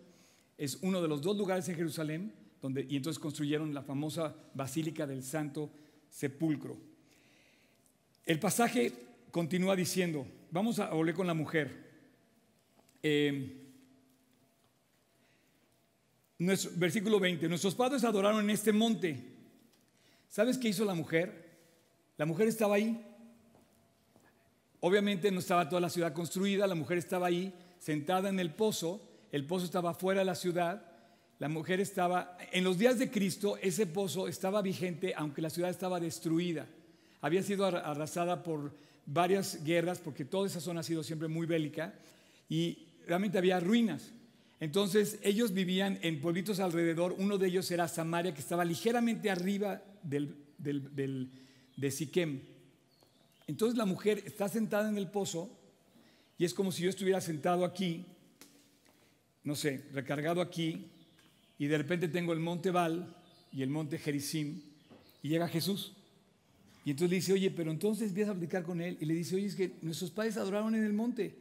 [0.59, 5.07] Es uno de los dos lugares en Jerusalén donde, y entonces construyeron la famosa basílica
[5.07, 5.82] del Santo Sepulcro.
[8.27, 8.93] El pasaje
[9.31, 11.91] continúa diciendo, vamos a volver con la mujer.
[13.03, 13.59] Eh,
[16.39, 19.19] nuestro, versículo 20, nuestros padres adoraron en este monte.
[20.29, 21.51] ¿Sabes qué hizo la mujer?
[22.19, 23.05] La mujer estaba ahí.
[24.81, 29.01] Obviamente no estaba toda la ciudad construida, la mujer estaba ahí sentada en el pozo,
[29.31, 30.92] el pozo estaba fuera de la ciudad,
[31.43, 35.71] la mujer estaba, en los días de Cristo ese pozo estaba vigente aunque la ciudad
[35.71, 36.69] estaba destruida
[37.21, 38.73] había sido arrasada por
[39.07, 41.95] varias guerras, porque toda esa zona ha sido siempre muy bélica,
[42.49, 44.13] y realmente había ruinas.
[44.61, 49.83] Entonces ellos vivían en pueblitos alrededor, uno de ellos era Samaria, que estaba ligeramente arriba
[50.03, 52.41] del, de Siquem.
[53.47, 55.51] Entonces la mujer está sentada en el pozo
[56.39, 58.05] y es como si yo estuviera sentado aquí,
[59.45, 60.92] no sé, recargado aquí,
[61.59, 63.15] y de repente tengo el monte Val
[63.53, 64.61] y el monte Gerizim,
[65.23, 65.93] y llega Jesús.
[66.85, 69.37] Y entonces le dice, oye, pero entonces empieza a platicar con él y le dice,
[69.37, 71.37] oye, es que nuestros padres adoraron en el monte.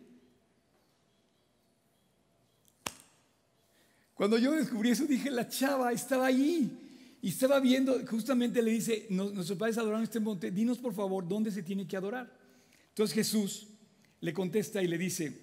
[4.13, 9.07] Cuando yo descubrí eso, dije, la chava estaba ahí y estaba viendo, justamente le dice,
[9.09, 12.31] nuestros padres adoraron este monte, dinos por favor dónde se tiene que adorar.
[12.89, 13.67] Entonces Jesús
[14.19, 15.41] le contesta y le dice,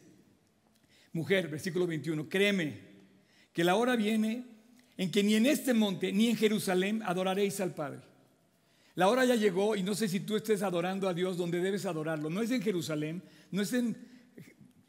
[1.12, 2.78] mujer, versículo 21, créeme
[3.52, 4.44] que la hora viene
[4.98, 8.00] en que ni en este monte ni en Jerusalén adoraréis al Padre.
[8.96, 11.86] La hora ya llegó y no sé si tú estés adorando a Dios donde debes
[11.86, 12.28] adorarlo.
[12.28, 13.96] No es en Jerusalén, no es en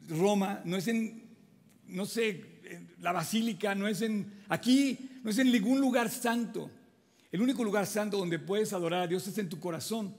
[0.08, 1.22] Roma, no es en,
[1.86, 2.44] no sé,
[3.00, 6.68] la basílica, no es en, aquí, no es en ningún lugar santo.
[7.30, 10.12] El único lugar santo donde puedes adorar a Dios es en tu corazón,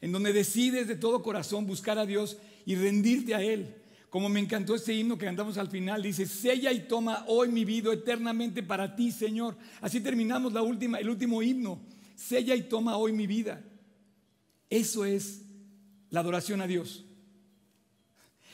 [0.00, 3.74] en donde decides de todo corazón buscar a Dios y rendirte a Él.
[4.10, 7.64] Como me encantó este himno que cantamos al final, dice, sella y toma hoy mi
[7.64, 9.56] vida eternamente para ti, Señor.
[9.80, 11.80] Así terminamos la última, el último himno,
[12.16, 13.62] sella y toma hoy mi vida.
[14.70, 15.42] Eso es
[16.10, 17.04] la adoración a Dios.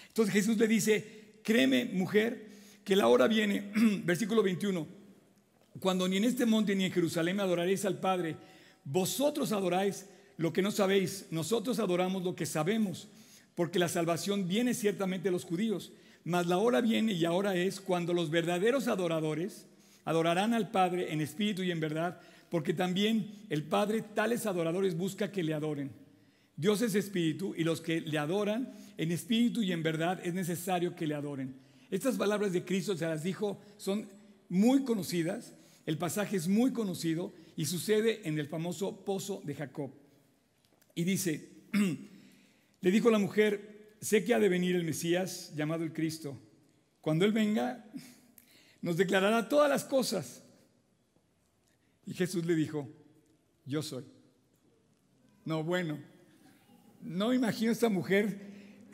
[0.08, 2.52] Entonces Jesús le dice, créeme mujer,
[2.84, 3.72] que la hora viene,
[4.04, 4.86] versículo 21,
[5.80, 8.36] cuando ni en este monte ni en Jerusalén adoraréis al Padre,
[8.84, 13.08] vosotros adoráis lo que no sabéis, nosotros adoramos lo que sabemos,
[13.54, 15.92] porque la salvación viene ciertamente de los judíos,
[16.24, 19.66] mas la hora viene y ahora es cuando los verdaderos adoradores
[20.04, 25.30] adorarán al Padre en espíritu y en verdad, porque también el Padre tales adoradores busca
[25.30, 25.90] que le adoren.
[26.56, 30.94] Dios es espíritu y los que le adoran en espíritu y en verdad es necesario
[30.94, 31.54] que le adoren.
[31.90, 34.08] Estas palabras de Cristo se las dijo, son
[34.48, 35.52] muy conocidas,
[35.86, 39.90] el pasaje es muy conocido y sucede en el famoso pozo de Jacob.
[40.94, 41.50] Y dice,
[42.84, 46.38] le dijo la mujer, sé que ha de venir el Mesías llamado el Cristo.
[47.00, 47.82] Cuando Él venga,
[48.82, 50.44] nos declarará todas las cosas.
[52.04, 52.86] Y Jesús le dijo,
[53.64, 54.04] yo soy.
[55.46, 55.98] No, bueno,
[57.00, 58.52] no imagino esta mujer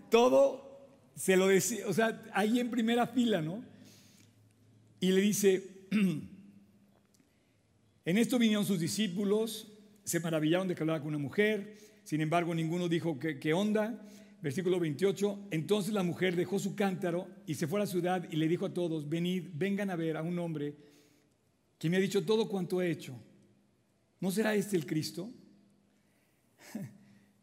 [0.09, 3.65] todo se lo decía, o sea, ahí en primera fila, ¿no?
[5.01, 5.89] Y le dice,
[8.05, 9.67] en esto vinieron sus discípulos,
[10.05, 14.05] se maravillaron de que hablara con una mujer, sin embargo ninguno dijo qué onda.
[14.43, 18.35] Versículo 28, entonces la mujer dejó su cántaro y se fue a la ciudad y
[18.35, 20.75] le dijo a todos, venid, vengan a ver a un hombre
[21.79, 23.15] que me ha dicho todo cuanto he hecho.
[24.19, 25.31] ¿No será este el Cristo?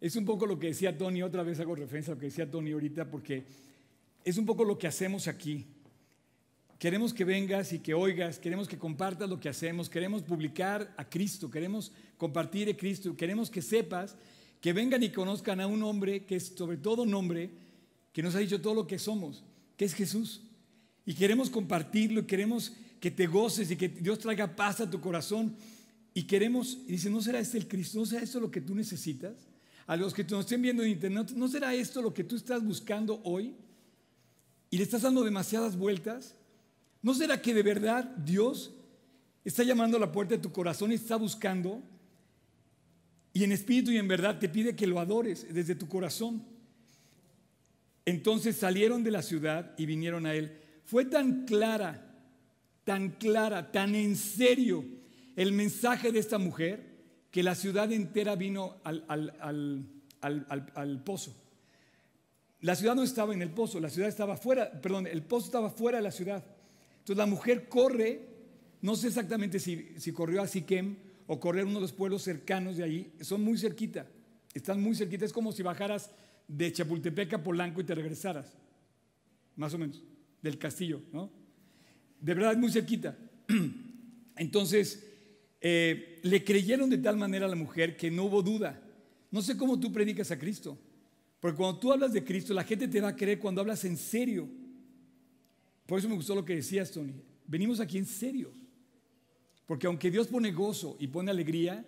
[0.01, 2.51] Es un poco lo que decía Tony, otra vez hago referencia a lo que decía
[2.51, 3.45] Tony ahorita, porque
[4.25, 5.65] es un poco lo que hacemos aquí.
[6.77, 11.07] Queremos que vengas y que oigas, queremos que compartas lo que hacemos, queremos publicar a
[11.07, 14.17] Cristo, queremos compartir a Cristo, queremos que sepas,
[14.61, 17.51] que vengan y conozcan a un hombre que es sobre todo un hombre
[18.13, 19.43] que nos ha dicho todo lo que somos,
[19.75, 20.41] que es Jesús.
[21.05, 24.99] Y queremos compartirlo y queremos que te goces y que Dios traiga paz a tu
[24.99, 25.55] corazón.
[26.13, 27.99] Y queremos, y dice, ¿no será este el Cristo?
[27.99, 29.33] ¿No será esto lo que tú necesitas?
[29.85, 32.63] A los que nos estén viendo en internet, ¿no será esto lo que tú estás
[32.63, 33.53] buscando hoy?
[34.69, 36.35] y le estás dando demasiadas vueltas?
[37.01, 38.71] ¿No será que de verdad Dios
[39.45, 41.81] está llamando a la puerta de tu corazón y está buscando?
[43.37, 46.43] Y en espíritu y en verdad te pide que lo adores desde tu corazón.
[48.03, 50.57] Entonces salieron de la ciudad y vinieron a él.
[50.85, 52.15] Fue tan clara,
[52.83, 54.83] tan clara, tan en serio
[55.35, 56.81] el mensaje de esta mujer
[57.29, 59.05] que la ciudad entera vino al,
[60.19, 61.35] al pozo.
[62.61, 65.69] La ciudad no estaba en el pozo, la ciudad estaba fuera, perdón, el pozo estaba
[65.69, 66.43] fuera de la ciudad.
[67.01, 68.19] Entonces la mujer corre,
[68.81, 72.23] no sé exactamente si, si corrió a Siquem o corrió a uno de los pueblos
[72.23, 74.07] cercanos de ahí, son muy cerquita,
[74.53, 76.09] están muy cerquita, es como si bajaras
[76.47, 78.57] de Chapultepec a Polanco y te regresaras,
[79.55, 80.01] más o menos,
[80.41, 81.29] del castillo, ¿no?
[82.19, 83.17] De verdad es muy cerquita.
[84.37, 85.05] Entonces,
[85.61, 88.81] eh, le creyeron de tal manera a la mujer que no hubo duda.
[89.29, 90.77] No sé cómo tú predicas a Cristo.
[91.39, 93.97] Porque cuando tú hablas de Cristo, la gente te va a creer cuando hablas en
[93.97, 94.47] serio.
[95.85, 97.13] Por eso me gustó lo que decías, Tony.
[97.45, 98.51] Venimos aquí en serio.
[99.67, 101.85] Porque aunque Dios pone gozo y pone alegría,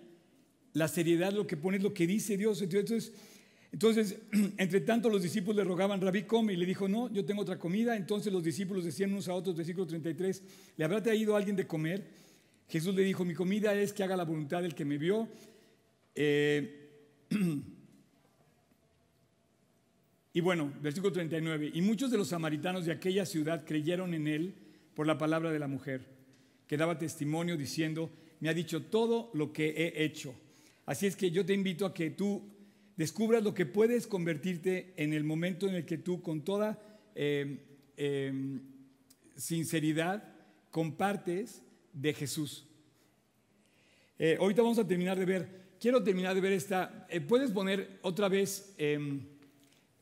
[0.73, 2.61] la seriedad lo que pone es lo que dice Dios.
[2.61, 3.13] Entonces,
[3.71, 4.19] entonces
[4.57, 6.53] entre tanto los discípulos le rogaban, Rabí, come.
[6.53, 7.95] Y le dijo, no, yo tengo otra comida.
[7.95, 10.43] Entonces los discípulos decían unos a otros, versículo 33,
[10.77, 12.05] ¿le habrá traído alguien de comer?
[12.67, 15.27] Jesús le dijo, mi comida es que haga la voluntad del que me vio.
[16.13, 16.85] Eh,
[20.31, 24.55] Y bueno, versículo 39, y muchos de los samaritanos de aquella ciudad creyeron en él
[24.93, 26.05] por la palabra de la mujer,
[26.69, 28.11] que daba testimonio diciendo,
[28.41, 30.35] me ha dicho todo lo que he hecho.
[30.85, 32.43] Así es que yo te invito a que tú
[32.95, 36.79] descubras lo que puedes convertirte en el momento en el que tú con toda
[37.15, 37.57] eh,
[37.97, 38.61] em,
[39.35, 40.23] sinceridad
[40.69, 42.67] compartes de Jesús.
[44.19, 45.49] Eh, ahorita vamos a terminar de ver,
[45.79, 48.75] quiero terminar de ver esta, eh, puedes poner otra vez...
[48.77, 49.21] Em,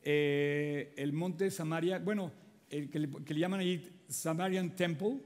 [0.00, 2.32] el monte Samaria, bueno,
[2.70, 5.18] el que, le, llaman ahí Samarian Temple.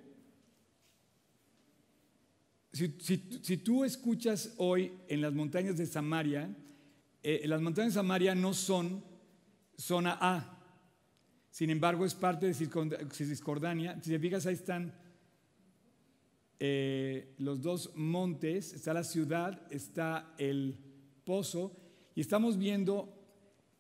[2.73, 6.57] Si, tú escuchas hoy en las montañas de Samaria,
[7.23, 9.05] eh, las montañas de Samaria no son
[9.77, 10.59] zona A,
[11.51, 14.01] sin embargo es parte de Cisjordania.
[14.03, 14.95] Si te fijas, ahí están
[16.59, 20.79] eh, los dos montes, está la ciudad, está el
[21.25, 21.77] pozo,
[22.15, 23.13] y estamos viendo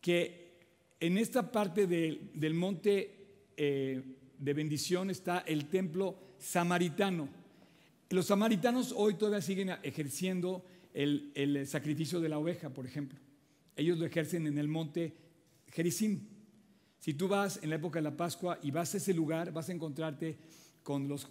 [0.03, 0.61] que
[1.01, 4.03] en esta parte del monte eh,
[4.38, 7.41] de bendición está el templo samaritano.
[8.12, 13.18] Los samaritanos hoy todavía siguen ejerciendo el, sacrificio de la oveja, por ejemplo.
[13.74, 15.14] Ellos lo ejercen en el monte
[15.70, 16.20] Gerizim.
[16.98, 19.70] Si tú vas en la época de la Pascua y vas a ese lugar, vas
[19.70, 20.36] a encontrarte
[20.82, 21.26] con los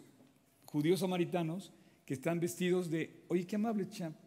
[0.65, 1.71] judíos samaritanos
[2.03, 4.17] que están vestidos de, oye, qué amable, champ.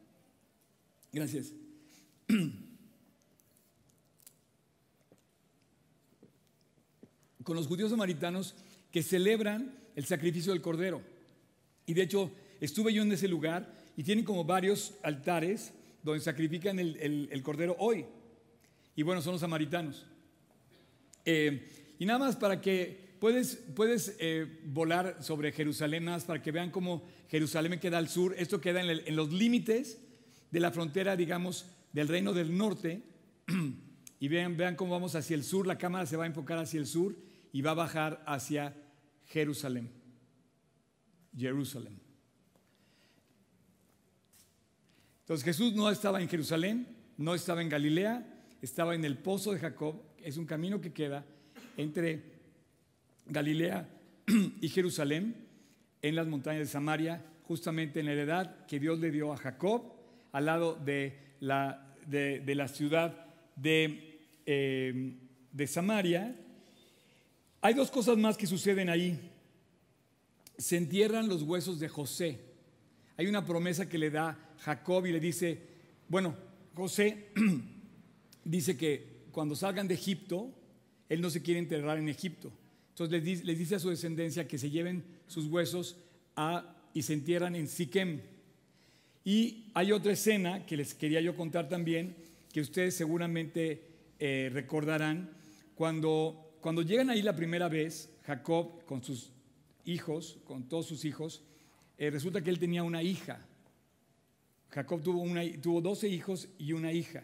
[1.12, 1.52] Gracias.
[7.42, 8.54] Con los judíos samaritanos
[8.92, 11.02] que celebran el sacrificio del cordero.
[11.84, 12.30] Y de hecho,
[12.64, 18.04] estuve yo en ese lugar y tienen como varios altares donde sacrifican el, cordero hoy.
[18.96, 20.06] Y bueno, son los samaritanos.
[21.24, 26.52] Eh, y nada más para que Puedes, puedes eh, volar sobre Jerusalén más para que
[26.52, 28.34] vean cómo Jerusalén queda al sur.
[28.36, 29.98] Esto queda en, los límites
[30.50, 33.02] de la frontera, digamos, del reino del norte.
[34.20, 35.66] y vean, vean cómo vamos hacia el sur.
[35.66, 37.16] La cámara se va a enfocar hacia el sur
[37.50, 38.76] y va a bajar hacia
[39.24, 39.90] Jerusalén.
[41.34, 42.03] Jerusalén.
[45.24, 48.26] Entonces Jesús no estaba en Jerusalén, no estaba en Galilea,
[48.60, 50.02] estaba en el pozo de Jacob.
[50.22, 51.24] Es un camino que queda
[51.78, 52.22] entre
[53.24, 53.88] Galilea
[54.60, 55.34] y Jerusalén,
[56.02, 59.94] en las montañas de Samaria, justamente en la heredad que Dios le dio a Jacob,
[60.32, 65.16] al lado de la, de, la ciudad de, eh,
[65.52, 66.36] de Samaria.
[67.62, 69.18] Hay dos cosas más que suceden ahí.
[70.58, 72.40] Se entierran los huesos de José.
[73.16, 75.60] Hay una promesa que le da Jacob y le dice,
[76.08, 76.36] bueno,
[76.74, 77.28] José
[78.44, 80.50] dice que cuando salgan de Egipto,
[81.08, 82.52] él no se quiere enterrar en Egipto
[82.94, 85.96] entonces les dice, a su descendencia que se lleven sus huesos
[86.92, 88.20] y se entierran en Siquem.
[89.24, 92.14] Y hay otra escena que les quería yo contar también,
[92.52, 93.82] que ustedes seguramente
[94.20, 95.30] eh, recordarán,
[95.74, 99.32] cuando, cuando llegan ahí la primera vez, Jacob con sus
[99.84, 101.42] hijos, con todos sus hijos,
[101.98, 103.44] eh, resulta que él tenía una hija.
[104.74, 107.22] Jacob tuvo, una, tuvo 12 hijos y una hija.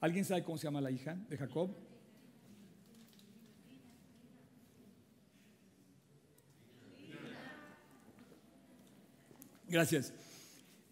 [0.00, 1.74] ¿Alguien sabe cómo se llama la hija de Jacob?
[9.68, 10.12] Gracias.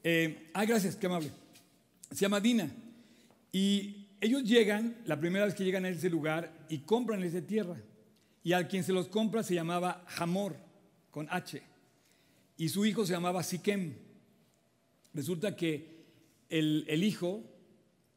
[0.03, 1.31] Eh, ah, gracias, qué amable.
[2.11, 2.69] Se llama Dina.
[3.53, 7.77] Y ellos llegan, la primera vez que llegan a ese lugar, y compran esa tierra.
[8.43, 10.57] Y al quien se los compra se llamaba Hamor,
[11.13, 11.63] con H.
[12.57, 13.95] Y su hijo se llamaba Siquem.
[15.15, 15.92] Resulta que
[16.53, 17.43] el, hijo,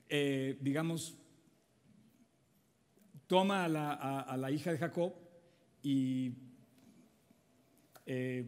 [0.10, 1.16] eh, digamos,
[3.28, 5.14] toma a la, hija de Jacob
[5.82, 6.34] y
[8.06, 8.46] eh,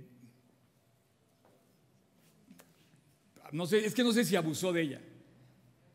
[3.53, 5.01] no sé, es que no sé si abusó de ella.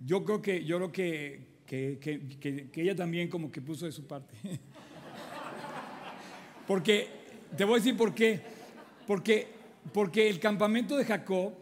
[0.00, 4.34] Yo creo que, yo creo que, que, ella también como que puso de su parte.
[6.66, 7.08] porque,
[7.56, 8.40] te voy a decir por qué.
[9.06, 9.48] Porque,
[9.92, 11.61] porque el campamento de Jacob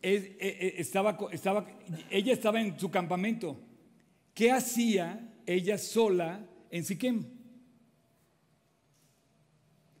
[0.00, 1.66] estaba, estaba,
[2.10, 3.58] ella estaba en su campamento.
[4.34, 7.24] ¿Qué hacía ella sola en Siquem?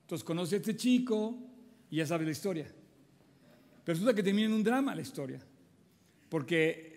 [0.02, 1.36] Entonces conoce a este chico
[1.90, 2.66] y ya sabe la historia.
[3.84, 5.40] Pero resulta que termina en un drama la historia,
[6.28, 6.88] porque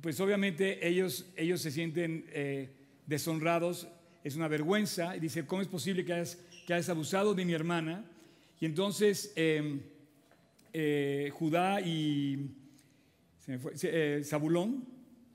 [0.00, 2.70] pues obviamente ellos, ellos se sienten eh,
[3.06, 3.88] deshonrados,
[4.24, 7.52] es una vergüenza, y dice, ¿cómo es posible que hayas, que hayas abusado de mi
[7.52, 8.04] hermana?
[8.60, 9.82] Y entonces em,
[10.72, 12.50] eh, Judá y
[13.38, 14.84] se eh, Zabulón,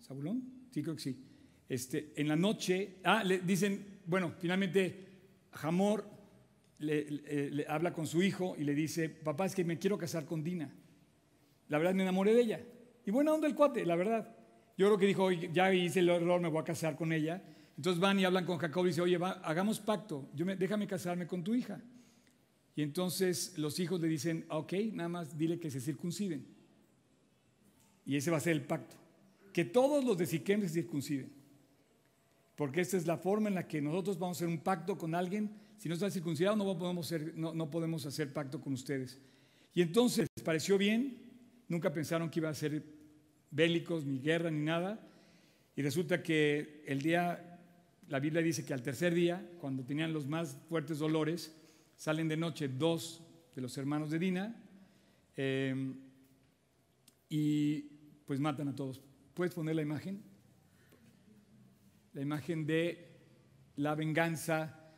[0.01, 0.43] ¿Zabulón?
[0.71, 1.23] Sí, creo que sí.
[1.69, 5.05] Este, en la noche, ah, le dicen, bueno, finalmente
[5.51, 6.09] Jamor
[6.79, 10.25] le, le, habla con su hijo y le dice, papá, es que me quiero casar
[10.25, 10.73] con Dina.
[11.67, 12.61] La verdad me enamoré de ella.
[13.05, 14.35] Y buena onda el cuate, la verdad.
[14.77, 17.41] Yo creo que dijo, ya hice el error, me voy a casar con ella.
[17.75, 21.27] Entonces van y hablan con Jacob y dicen, oye, hagamos pacto, yo me, déjame casarme
[21.27, 21.81] con tu hija.
[22.77, 26.45] Y entonces los hijos le dicen, ok, nada más dile que se circunciden.
[28.05, 28.95] Y ese va a ser el pacto.
[29.51, 31.31] Que todos los de Siquem se circunciden.
[32.55, 35.15] Porque esta es la forma en la que nosotros vamos a hacer un pacto con
[35.15, 35.49] alguien.
[35.77, 39.19] Si no está circuncidado, no podemos, no, no podemos hacer pacto con ustedes.
[39.73, 41.17] Y entonces, ¿les pareció bien?
[41.67, 42.83] Nunca pensaron que iba a ser
[43.49, 45.03] bélicos, ni guerra, ni nada.
[45.75, 47.59] Y resulta que el día,
[48.07, 51.56] la Biblia dice que al tercer día, cuando tenían los más fuertes dolores,
[51.97, 53.23] salen de noche dos
[53.55, 54.55] de los hermanos de Dina
[55.35, 55.95] em,
[57.27, 57.81] y
[58.25, 59.01] pues matan a todos.
[59.33, 60.23] ¿Puedes poner la imagen?
[62.13, 63.07] La imagen de
[63.77, 64.93] la venganza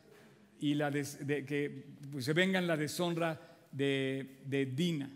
[0.58, 5.10] y la de, que pues, se venga en la deshonra de, de Dina.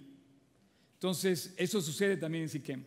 [0.94, 2.82] Entonces, eso sucede también en Siquem.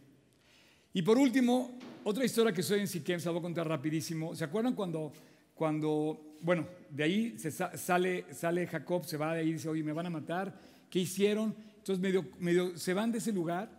[0.94, 4.36] Y por último, otra historia que sucede en Siquem, se la voy a contar rapidísimo.
[4.36, 5.14] ¿Se acuerdan cuando,
[5.54, 9.84] cuando bueno, de ahí se sale, sale Jacob, se va de ahí y dice, oye,
[9.84, 10.60] me van a matar?
[10.90, 11.56] ¿Qué hicieron?
[11.78, 13.70] Entonces medio, medio se van de ese lugar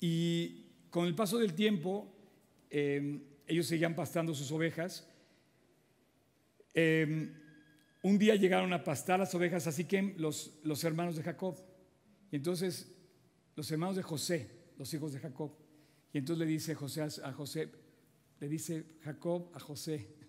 [0.00, 2.12] y con el paso del tiempo,
[2.70, 5.06] em, ellos seguían pastando sus ovejas.
[6.74, 7.34] Em,
[8.02, 11.56] un día llegaron a pastar las ovejas a Siquem los, los hermanos de Jacob.
[12.30, 12.90] Y entonces
[13.56, 15.52] los hermanos de José, los hijos de Jacob.
[16.12, 17.70] Y entonces le dice José a José,
[18.40, 20.19] le dice Jacob a José.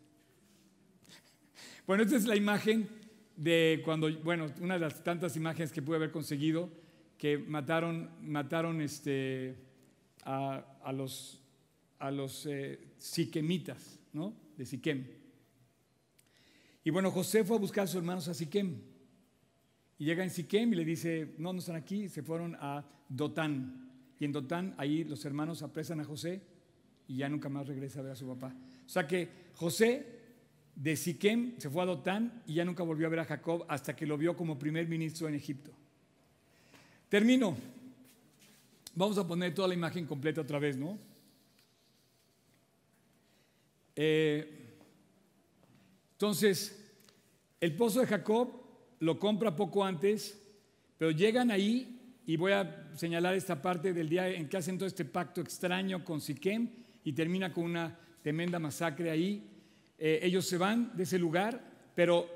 [1.91, 2.87] Bueno, esta es la imagen
[3.35, 6.69] de cuando, bueno, una de las tantas imágenes que pude haber conseguido,
[7.17, 9.57] que mataron, mataron este,
[10.23, 11.43] a, los,
[11.99, 14.33] a los eh, siquemitas, ¿no?
[14.55, 15.05] De Siquem.
[16.85, 18.77] Y bueno, José fue a buscar a sus hermanos a Siquem.
[19.99, 23.91] Y llega en Siquem y le dice, no, no están aquí, se fueron a Dotán.
[24.17, 26.41] Y en Dotán, ahí los hermanos apresan a José
[27.05, 28.55] y ya nunca más regresa a ver a su papá.
[28.85, 30.20] O sea que José
[30.81, 33.95] de Siquem se fue a Dotán y ya nunca volvió a ver a Jacob hasta
[33.95, 35.69] que lo vio como primer ministro en Egipto.
[37.07, 37.55] Termino.
[38.95, 40.97] Vamos a poner toda la imagen completa otra vez, ¿no?
[43.95, 44.79] Eh,
[46.13, 46.83] entonces,
[47.59, 48.51] el pozo de Jacob
[48.99, 50.41] lo compra poco antes,
[50.97, 54.87] pero llegan ahí y voy a señalar esta parte del día en que hacen todo
[54.87, 56.69] este pacto extraño con Siquem
[57.03, 59.50] y termina con una tremenda masacre ahí.
[60.03, 62.27] Eh, ellos se van de ese lugar, pero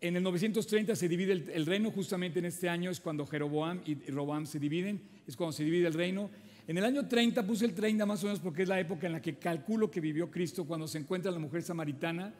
[0.00, 3.94] en el 930 se divide el, reino, justamente en este año es cuando Jeroboam y
[4.10, 6.30] Roboam se dividen, es cuando se divide el reino.
[6.66, 9.12] En el año 30 puse el 30 más o menos porque es la época en
[9.12, 12.32] la que calculo que vivió Cristo cuando se encuentra la mujer samaritana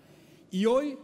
[0.50, 0.96] y hoy,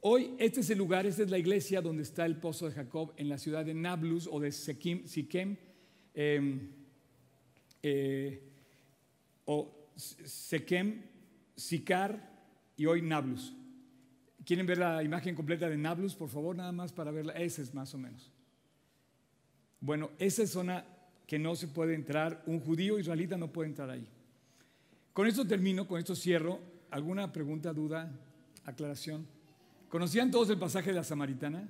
[0.00, 3.12] hoy este es el lugar, esta es la iglesia donde está el pozo de Jacob
[3.18, 5.58] en la ciudad de Nablus o de Siquem,
[6.14, 6.70] em,
[7.82, 8.42] eh,
[9.44, 11.02] o Sequem,
[11.54, 12.30] Sicar
[12.80, 13.52] y hoy Nablus.
[14.42, 16.56] ¿Quieren ver la imagen completa de Nablus, por favor?
[16.56, 17.34] Nada más para verla.
[17.34, 18.32] Esa es más o menos.
[19.80, 20.86] Bueno, esa es zona
[21.26, 24.08] que no se puede entrar, un judío israelita no puede entrar ahí.
[25.12, 26.58] Con esto termino, con esto cierro.
[26.90, 28.10] ¿Alguna pregunta, duda?
[28.64, 29.26] aclaración.
[29.90, 31.68] ¿Conocían todos el pasaje de la samaritana?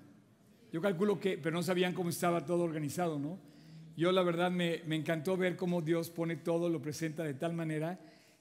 [0.73, 3.37] Yo calculo que, pero no sabían cómo estaba todo organizado, ¿no?
[3.97, 7.53] Yo la verdad me, me encantó ver cómo Dios pone todo, lo presenta de tal
[7.53, 7.99] manera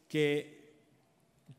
[0.07, 0.58] que,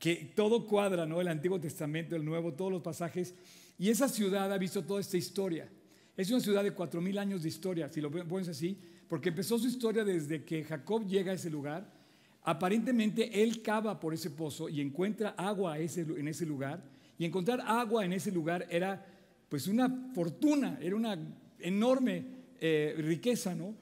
[0.01, 1.21] que todo cuadra, ¿no?
[1.21, 3.37] El Antiguo Testamento, el Nuevo, todos los pasajes.
[3.79, 5.69] Y esa ciudad ha visto toda esta historia.
[6.17, 8.77] Es una ciudad de cuatro mil años de historia, si lo pones así,
[9.09, 12.01] porque empezó su historia desde que Jacob llega a ese lugar
[12.43, 16.83] Aparentemente él cava por ese pozo y encuentra agua en ese lugar.
[17.19, 19.07] Y encontrar agua en ese lugar era
[19.49, 21.19] pues una fortuna, era una
[21.59, 22.25] enorme
[22.61, 23.75] eh, riqueza, ¿no?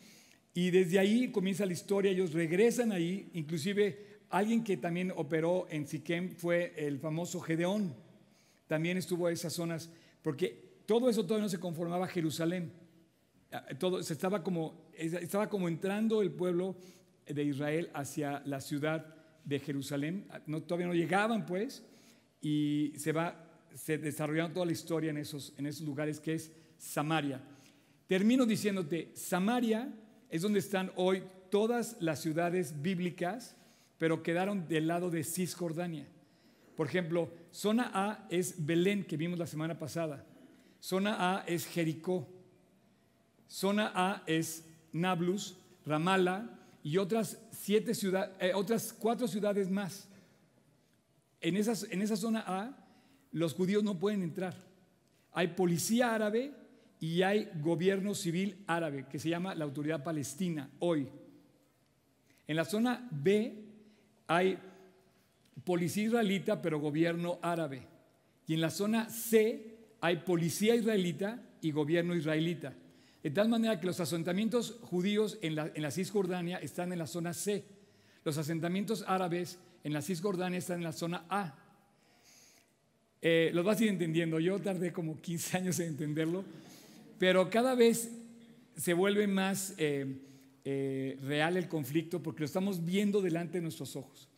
[0.55, 5.87] Y desde ahí comienza la historia, ellos regresan ahí, inclusive alguien que también operó en
[5.87, 7.95] Siquem fue el famoso Gedeón,
[8.66, 9.91] también estuvo en esas zonas,
[10.22, 12.72] porque todo eso todavía no se conformaba a Jerusalén,
[13.79, 16.76] todo, se estaba, como, estaba como entrando el pueblo
[17.26, 19.14] de Israel hacia la ciudad
[19.45, 20.29] de Jerusalén.
[20.47, 21.83] No, todavía no llegaban, pues,
[22.43, 26.53] y se va se desarrollando toda la historia en esos, en esos lugares que es
[26.79, 27.41] Samaria.
[28.07, 29.93] Termino diciéndote, Samaria
[30.29, 33.57] es donde están hoy todas las ciudades bíblicas,
[33.99, 36.07] pero quedaron del lado de Cisjordania.
[36.76, 40.24] Por ejemplo, zona A es Belén, que vimos la semana pasada.
[40.80, 42.28] Zona A es Jericó.
[43.49, 47.92] Zona A es Nablus, Ramala, y otras, siete
[48.40, 50.09] eh, otras cuatro ciudades más.
[51.40, 52.76] En, esas, en esa zona A,
[53.32, 54.55] los judíos no pueden entrar.
[55.32, 56.53] Hay policía árabe
[57.01, 61.09] y hay gobierno civil árabe, que se llama la Autoridad Palestina hoy.
[62.46, 63.68] En la zona B
[64.29, 64.59] hay
[65.64, 67.83] policía israelita, pero gobierno árabe.
[68.47, 72.74] Y en la zona C hay policía israelita y gobierno israelita.
[73.22, 77.64] De tal manera que los asentamientos judíos en la, Cisjordania están en la zona C.
[78.24, 81.57] Los asentamientos árabes en la Cisjordania están en la zona A.
[83.20, 84.39] Eh, los vas a ir entendiendo.
[84.39, 86.45] Yo tardé como 15 años en entenderlo,
[87.18, 88.11] pero cada vez
[88.76, 90.07] se vuelve más eh,
[90.71, 94.29] eh, real el conflicto porque lo estamos viendo delante de nuestros ojos.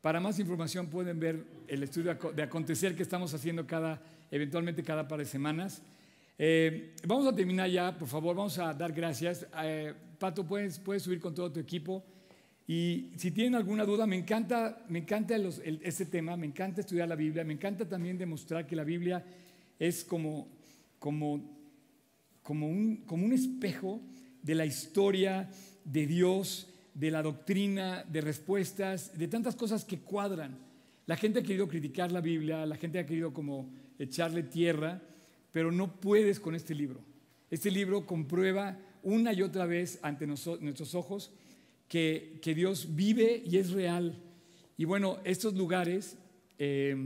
[0.00, 5.06] Para más información pueden ver el estudio de acontecer que estamos haciendo cada, eventualmente cada
[5.06, 5.82] par de semanas.
[6.40, 9.46] Eh, vamos a terminar ya, por favor, vamos a dar gracias.
[9.62, 12.04] Eh, Pato, puedes, puedes subir con todo tu equipo.
[12.66, 17.14] Y si tienen alguna duda, me encanta, me encanta este tema, me encanta estudiar la
[17.14, 19.24] Biblia, me encanta también demostrar que la Biblia
[19.78, 20.48] es como,
[20.98, 21.48] como,
[22.42, 24.02] como, un, como un espejo
[24.42, 25.48] de la historia
[25.86, 30.58] de Dios, de la doctrina, de respuestas, de tantas cosas que cuadran.
[31.06, 35.00] La gente ha querido criticar la Biblia, la gente ha querido como echarle tierra,
[35.52, 37.00] pero no puedes con este libro.
[37.50, 41.30] Este libro comprueba una y otra vez ante nuestros ojos
[41.88, 44.20] que, Dios vive y es real.
[44.76, 46.18] Y bueno, estos lugares
[46.58, 46.96] eh,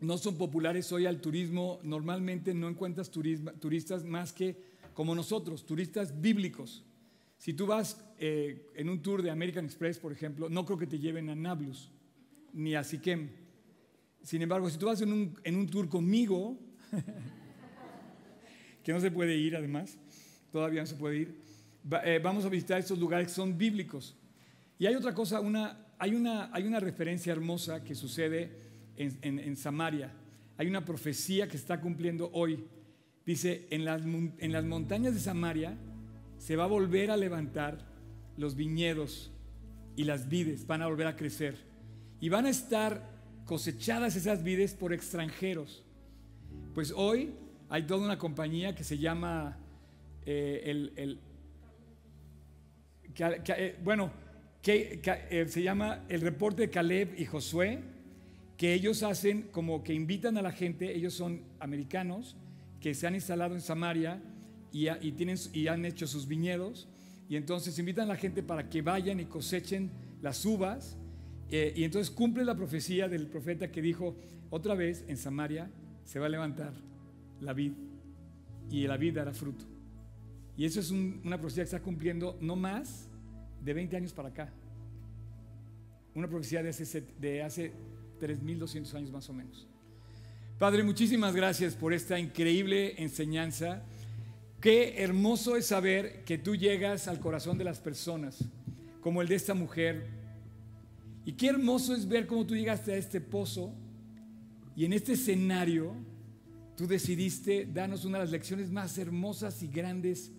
[0.00, 1.78] no son populares hoy al turismo.
[1.82, 4.56] Normalmente no encuentras turistas más que
[4.94, 6.84] como nosotros, turistas bíblicos.
[7.44, 10.86] Si tú vas eh, en un tour de American Express, por ejemplo, no creo que
[10.86, 11.90] te lleven a Nablus
[12.54, 13.28] ni a Siquem.
[14.22, 16.58] Sin embargo, si tú vas en un, en un tour conmigo,
[18.82, 19.98] que no se puede ir además,
[20.50, 21.38] todavía no se puede ir,
[22.06, 24.16] eh, vamos a visitar estos lugares que son bíblicos.
[24.78, 28.52] Y hay otra cosa, una, hay, una, hay una referencia hermosa que sucede
[28.96, 30.10] en, en, Samaria.
[30.56, 32.64] Hay una profecía que está cumpliendo hoy.
[33.26, 35.76] Dice, en las, en las montañas de Samaria
[36.44, 37.78] se va a volver a levantar
[38.36, 39.32] los viñedos
[39.96, 41.56] y las vides, van a volver a crecer.
[42.20, 43.00] Y van a estar
[43.46, 45.86] cosechadas esas vides por extranjeros.
[46.74, 47.32] Pues hoy
[47.70, 49.56] hay toda una compañía que se llama
[50.26, 51.18] eh, el,
[53.16, 54.12] eh, bueno,
[54.60, 57.80] que, eh, se llama el reporte de Caleb y Josué,
[58.58, 62.36] que ellos hacen como que invitan a la gente, ellos son americanos,
[62.82, 64.20] que se han instalado en Samaria
[64.74, 66.88] y, tienen, y han hecho sus viñedos,
[67.28, 70.96] y entonces invitan a la gente para que vayan y cosechen las uvas,
[71.48, 74.16] y entonces cumple la profecía del profeta que dijo,
[74.50, 75.70] otra vez en Samaria
[76.04, 76.72] se va a levantar
[77.40, 77.72] la vid
[78.70, 79.64] y la vid dará fruto.
[80.56, 83.08] Y eso es una profecía que está cumpliendo no más
[83.62, 84.52] de 20 años para acá.
[86.14, 87.72] Una profecía de hace, de hace
[88.20, 89.68] 3.200 años más o menos.
[90.58, 93.82] Padre, muchísimas gracias por esta increíble enseñanza.
[94.64, 98.42] Qué hermoso es saber que tú llegas al corazón de las personas,
[99.02, 100.06] como el de esta mujer.
[101.26, 103.74] Y qué hermoso es ver cómo tú llegaste a este pozo
[104.74, 105.92] y en este escenario
[106.78, 110.32] tú decidiste darnos una de las lecciones más hermosas y grandes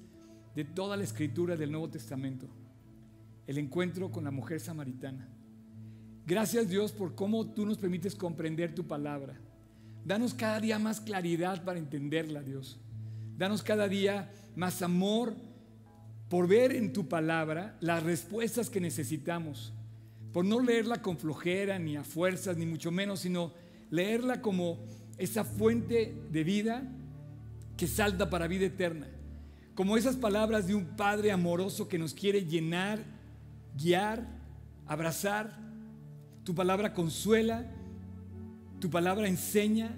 [0.56, 2.48] de toda la escritura del Nuevo Testamento,
[3.46, 5.30] el encuentro con la mujer samaritana.
[6.26, 9.40] Gracias Dios por cómo tú nos permites comprender tu palabra.
[10.04, 12.80] Danos cada día más claridad para entenderla, Dios.
[13.38, 15.36] Danos cada día más amor
[16.30, 19.74] por ver en tu palabra las respuestas que necesitamos.
[20.32, 23.54] Por no leerla con flojera ni a fuerzas, ni mucho menos, sino
[23.90, 24.80] leerla como
[25.18, 26.84] esa fuente de vida
[27.78, 29.08] que salta para vida eterna
[29.76, 33.04] como esas palabras de un Padre amoroso que nos quiere llenar,
[33.78, 34.26] guiar,
[34.88, 35.60] abrazar.
[36.46, 37.66] Tu palabra consuela,
[38.80, 39.94] tu palabra enseña,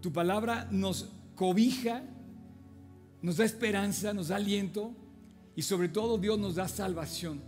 [0.00, 2.02] tu palabra nos cobija,
[3.24, 4.92] nos da esperanza, nos da aliento
[5.56, 7.40] y sobre todo Dios nos da salvación.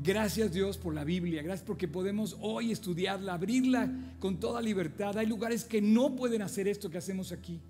[0.00, 3.90] Gracias Dios por la Biblia, gracias porque podemos hoy estudiarla, abrirla
[4.20, 5.18] con toda libertad.
[5.18, 7.60] Hay lugares que no pueden hacer esto que hacemos aquí.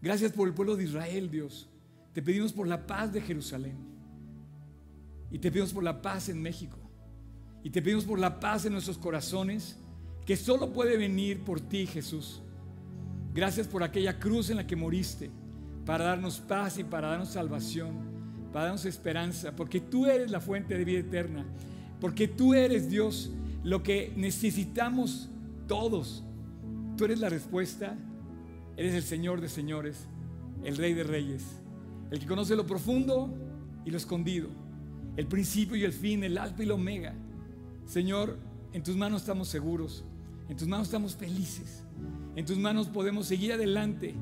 [0.00, 1.68] Gracias por el pueblo de Israel, Dios.
[2.14, 3.76] Te pedimos por la paz de Jerusalén.
[5.30, 6.78] Y te pedimos por la paz en México.
[7.62, 9.76] Y te pedimos por la paz en nuestros corazones,
[10.24, 12.40] que solo puede venir por ti, Jesús.
[13.34, 15.30] Gracias por aquella cruz en la que moriste,
[15.84, 17.94] para darnos paz y para darnos salvación,
[18.52, 21.44] para darnos esperanza, porque tú eres la fuente de vida eterna,
[22.00, 23.32] porque tú eres Dios,
[23.62, 25.28] lo que necesitamos
[25.66, 26.22] todos.
[26.96, 27.96] Tú eres la respuesta
[28.76, 30.06] Eres el Señor de señores,
[30.64, 31.44] el Rey de reyes,
[32.10, 33.32] el que conoce lo profundo
[33.84, 34.48] y lo escondido,
[35.16, 37.14] el principio y el fin, el alfa y el omega.
[37.86, 38.36] Señor,
[38.72, 40.04] en tus manos estamos seguros,
[40.48, 41.84] en tus manos estamos felices,
[42.34, 44.14] en tus manos podemos seguir adelante,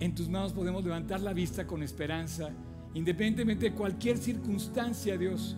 [0.00, 2.50] en tus manos podemos levantar la vista con esperanza,
[2.94, 5.56] independientemente de cualquier circunstancia, Dios,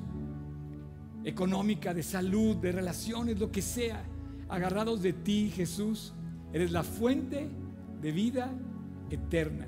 [1.24, 4.02] económica, de salud, de relaciones, lo que sea,
[4.48, 6.14] agarrados de ti, Jesús,
[6.52, 7.50] eres la fuente
[8.00, 8.50] de vida
[9.10, 9.66] eterna.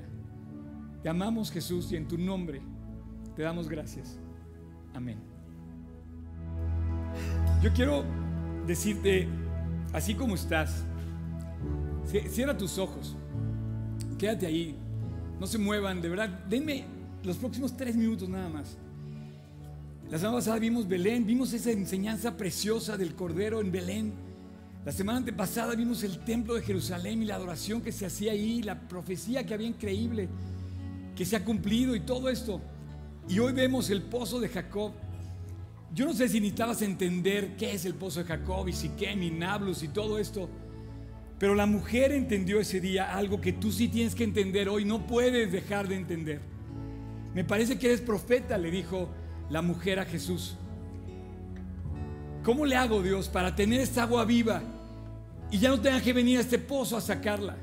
[1.01, 2.61] Te amamos Jesús y en tu nombre
[3.35, 4.19] te damos gracias.
[4.93, 5.17] Amén.
[7.61, 8.03] Yo quiero
[8.65, 9.27] decirte,
[9.93, 10.85] así como estás,
[12.29, 13.15] cierra tus ojos,
[14.23, 14.75] quédate ahí,
[15.39, 16.85] no se muevan, de verdad, denme
[17.23, 18.77] los próximos tres minutos nada más.
[20.09, 24.13] La semana pasada vimos Belén, vimos esa enseñanza preciosa del Cordero en Belén
[24.85, 28.61] la semana pasada vimos el templo de Jerusalén y la adoración que se hacía ahí,
[28.61, 30.27] la profecía que había increíble,
[31.15, 32.59] que se ha cumplido y todo esto.
[33.29, 34.91] Y hoy vemos el pozo de Jacob.
[35.93, 39.31] Yo no sé si necesitabas entender qué es el pozo de Jacob y Siquem y
[39.31, 40.49] Nablus y todo esto,
[41.43, 45.05] Pero la mujer entendió ese día algo que tú sí tienes que entender hoy, no
[45.05, 46.39] puedes dejar de entender.
[47.35, 49.09] Me parece que eres profeta, le dijo
[49.49, 50.55] la mujer a Jesús.
[52.45, 54.63] ¿Cómo le hago, Dios, para tener esta agua viva
[55.51, 57.57] y ya no tenga que venir a este pozo a sacarla?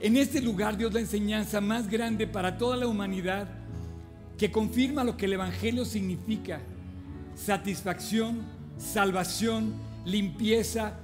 [0.00, 3.50] En este lugar, Dios, la enseñanza más grande para toda la humanidad
[4.38, 6.62] que confirma lo que el Evangelio significa.
[7.34, 8.46] Satisfacción,
[8.78, 9.74] salvación,
[10.06, 11.00] limpieza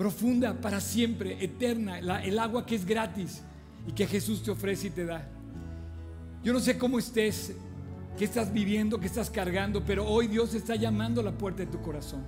[0.00, 3.42] profunda para siempre, eterna, el agua que es gratis
[3.86, 5.28] y que Jesús te ofrece y te da.
[6.42, 7.52] Yo no sé cómo estés,
[8.16, 11.66] qué estás viviendo, qué estás cargando, pero hoy Dios está llamando a la puerta de
[11.66, 12.22] tu corazón.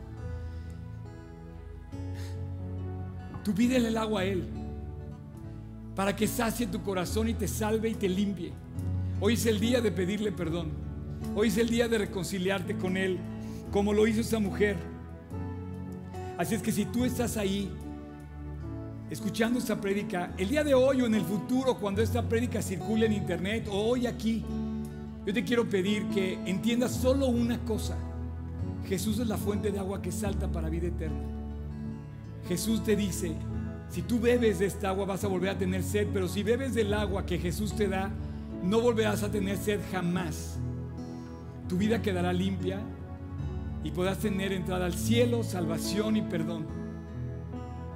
[3.42, 4.44] Tú pídele el agua a Él
[5.96, 8.52] para que sacie tu corazón y te salve y te limpie.
[9.18, 10.72] Hoy es el día de pedirle perdón.
[11.34, 13.18] Hoy es el día de reconciliarte con Él,
[13.70, 14.91] como lo hizo esa mujer.
[16.38, 17.70] Así es que si tú estás ahí
[19.10, 23.06] escuchando esta prédica, el día de hoy o en el futuro, cuando esta prédica circule
[23.06, 24.42] en internet o hoy aquí,
[25.26, 27.96] yo te quiero pedir que entiendas solo una cosa.
[28.88, 31.22] Jesús es la fuente de agua que salta para vida eterna.
[32.48, 33.32] Jesús te dice,
[33.90, 36.74] si tú bebes de esta agua vas a volver a tener sed, pero si bebes
[36.74, 38.10] del agua que Jesús te da,
[38.64, 40.58] no volverás a tener sed jamás.
[41.68, 42.80] Tu vida quedará limpia
[43.84, 46.66] y podrás tener entrada al cielo, salvación y perdón.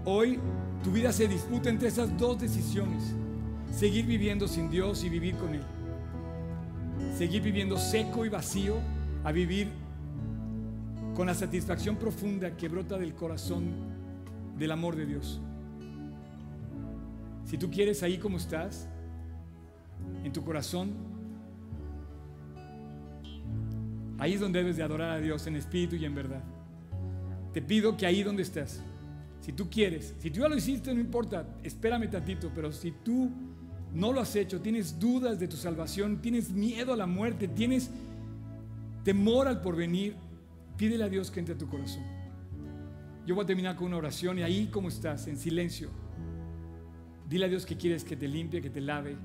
[0.04, 0.38] Hoy
[0.82, 3.14] tu vida se disputa entre esas dos decisiones.
[3.72, 5.62] Seguir viviendo sin Dios y vivir con Él.
[7.16, 8.76] Seguir viviendo seco y vacío
[9.24, 9.68] a vivir
[11.14, 13.64] con la satisfacción profunda que brota del corazón
[14.58, 15.40] del amor de Dios.
[17.44, 18.88] Si tú quieres ahí como estás,
[20.24, 21.15] en tu corazón,
[24.18, 26.42] ahí es donde debes de adorar a Dios en espíritu y en verdad.
[27.52, 28.82] Te pido que ahí donde estás,
[29.40, 33.30] si tú quieres, si tú ya lo hiciste, no importa, espérame tantito, pero si tú
[33.94, 37.90] no lo has hecho, tienes dudas de tu salvación, tienes miedo a la muerte, tienes
[39.04, 40.16] temor al porvenir,
[40.76, 42.02] pídele a Dios que entre a tu corazón.
[43.24, 45.90] Yo voy a terminar con una oración y ahí como estás, en silencio,
[47.28, 49.16] dile a Dios que quieres que te limpie, que te lave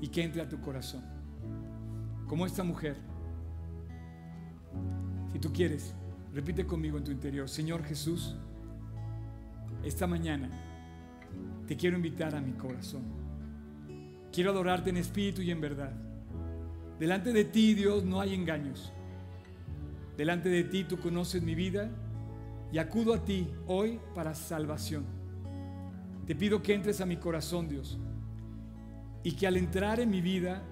[0.00, 1.04] y que entre a tu corazón.
[2.26, 2.96] Como esta mujer.
[5.36, 5.92] Si tú quieres,
[6.32, 8.34] repite conmigo en tu interior, Señor Jesús,
[9.84, 10.48] esta mañana
[11.66, 13.02] te quiero invitar a mi corazón.
[14.32, 15.92] Quiero adorarte en espíritu y en verdad.
[16.98, 18.94] Delante de ti, Dios, no hay engaños.
[20.16, 21.90] Delante de ti tú conoces mi vida
[22.72, 25.04] y acudo a ti hoy para salvación.
[26.26, 27.98] Te pido que entres a mi corazón, Dios,
[29.22, 30.62] y que al entrar en mi vida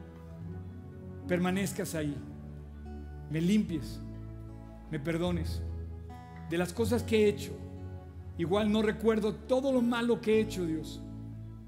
[1.29, 2.17] permanezcas ahí,
[3.31, 4.01] me limpies,
[4.95, 5.61] me perdones
[6.49, 7.53] de las cosas que he hecho,
[8.37, 11.01] Igual no recuerdo todo lo malo que he hecho, Dios.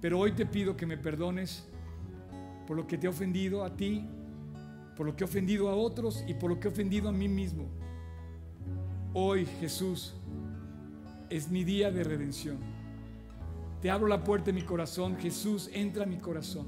[0.00, 1.64] Pero hoy te pido que me perdones
[2.66, 4.04] por lo que te he ofendido a ti,
[4.96, 7.28] por lo que he ofendido a otros y por lo que he ofendido a mí
[7.28, 7.68] mismo.
[9.14, 10.14] Hoy, Jesús,
[11.30, 12.58] es mi día de redención.
[13.80, 15.16] Te abro la puerta de mi corazón.
[15.18, 16.66] Jesús, entra a mi corazón.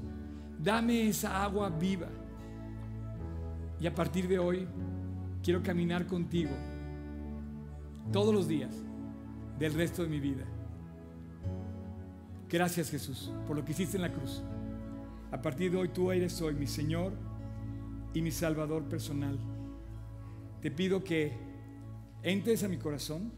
[0.57, 2.07] Dame esa agua viva.
[3.81, 4.65] Y a partir de hoy,
[5.43, 6.51] quiero caminar contigo
[8.11, 8.75] todos los días
[9.57, 10.45] del resto de mi vida.
[12.49, 14.43] Gracias Jesús por lo que hiciste en la cruz.
[15.31, 17.13] A partir de hoy tú eres hoy mi Señor
[18.13, 19.37] y mi Salvador personal.
[20.61, 21.33] Te pido que
[22.23, 23.31] entres a mi corazón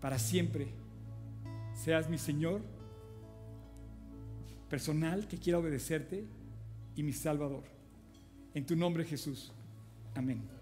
[0.00, 0.68] para siempre.
[1.74, 2.62] Seas mi Señor
[4.68, 6.24] personal que quiera obedecerte
[6.96, 7.64] y mi Salvador.
[8.54, 9.52] En tu nombre Jesús.
[10.14, 10.53] Amén.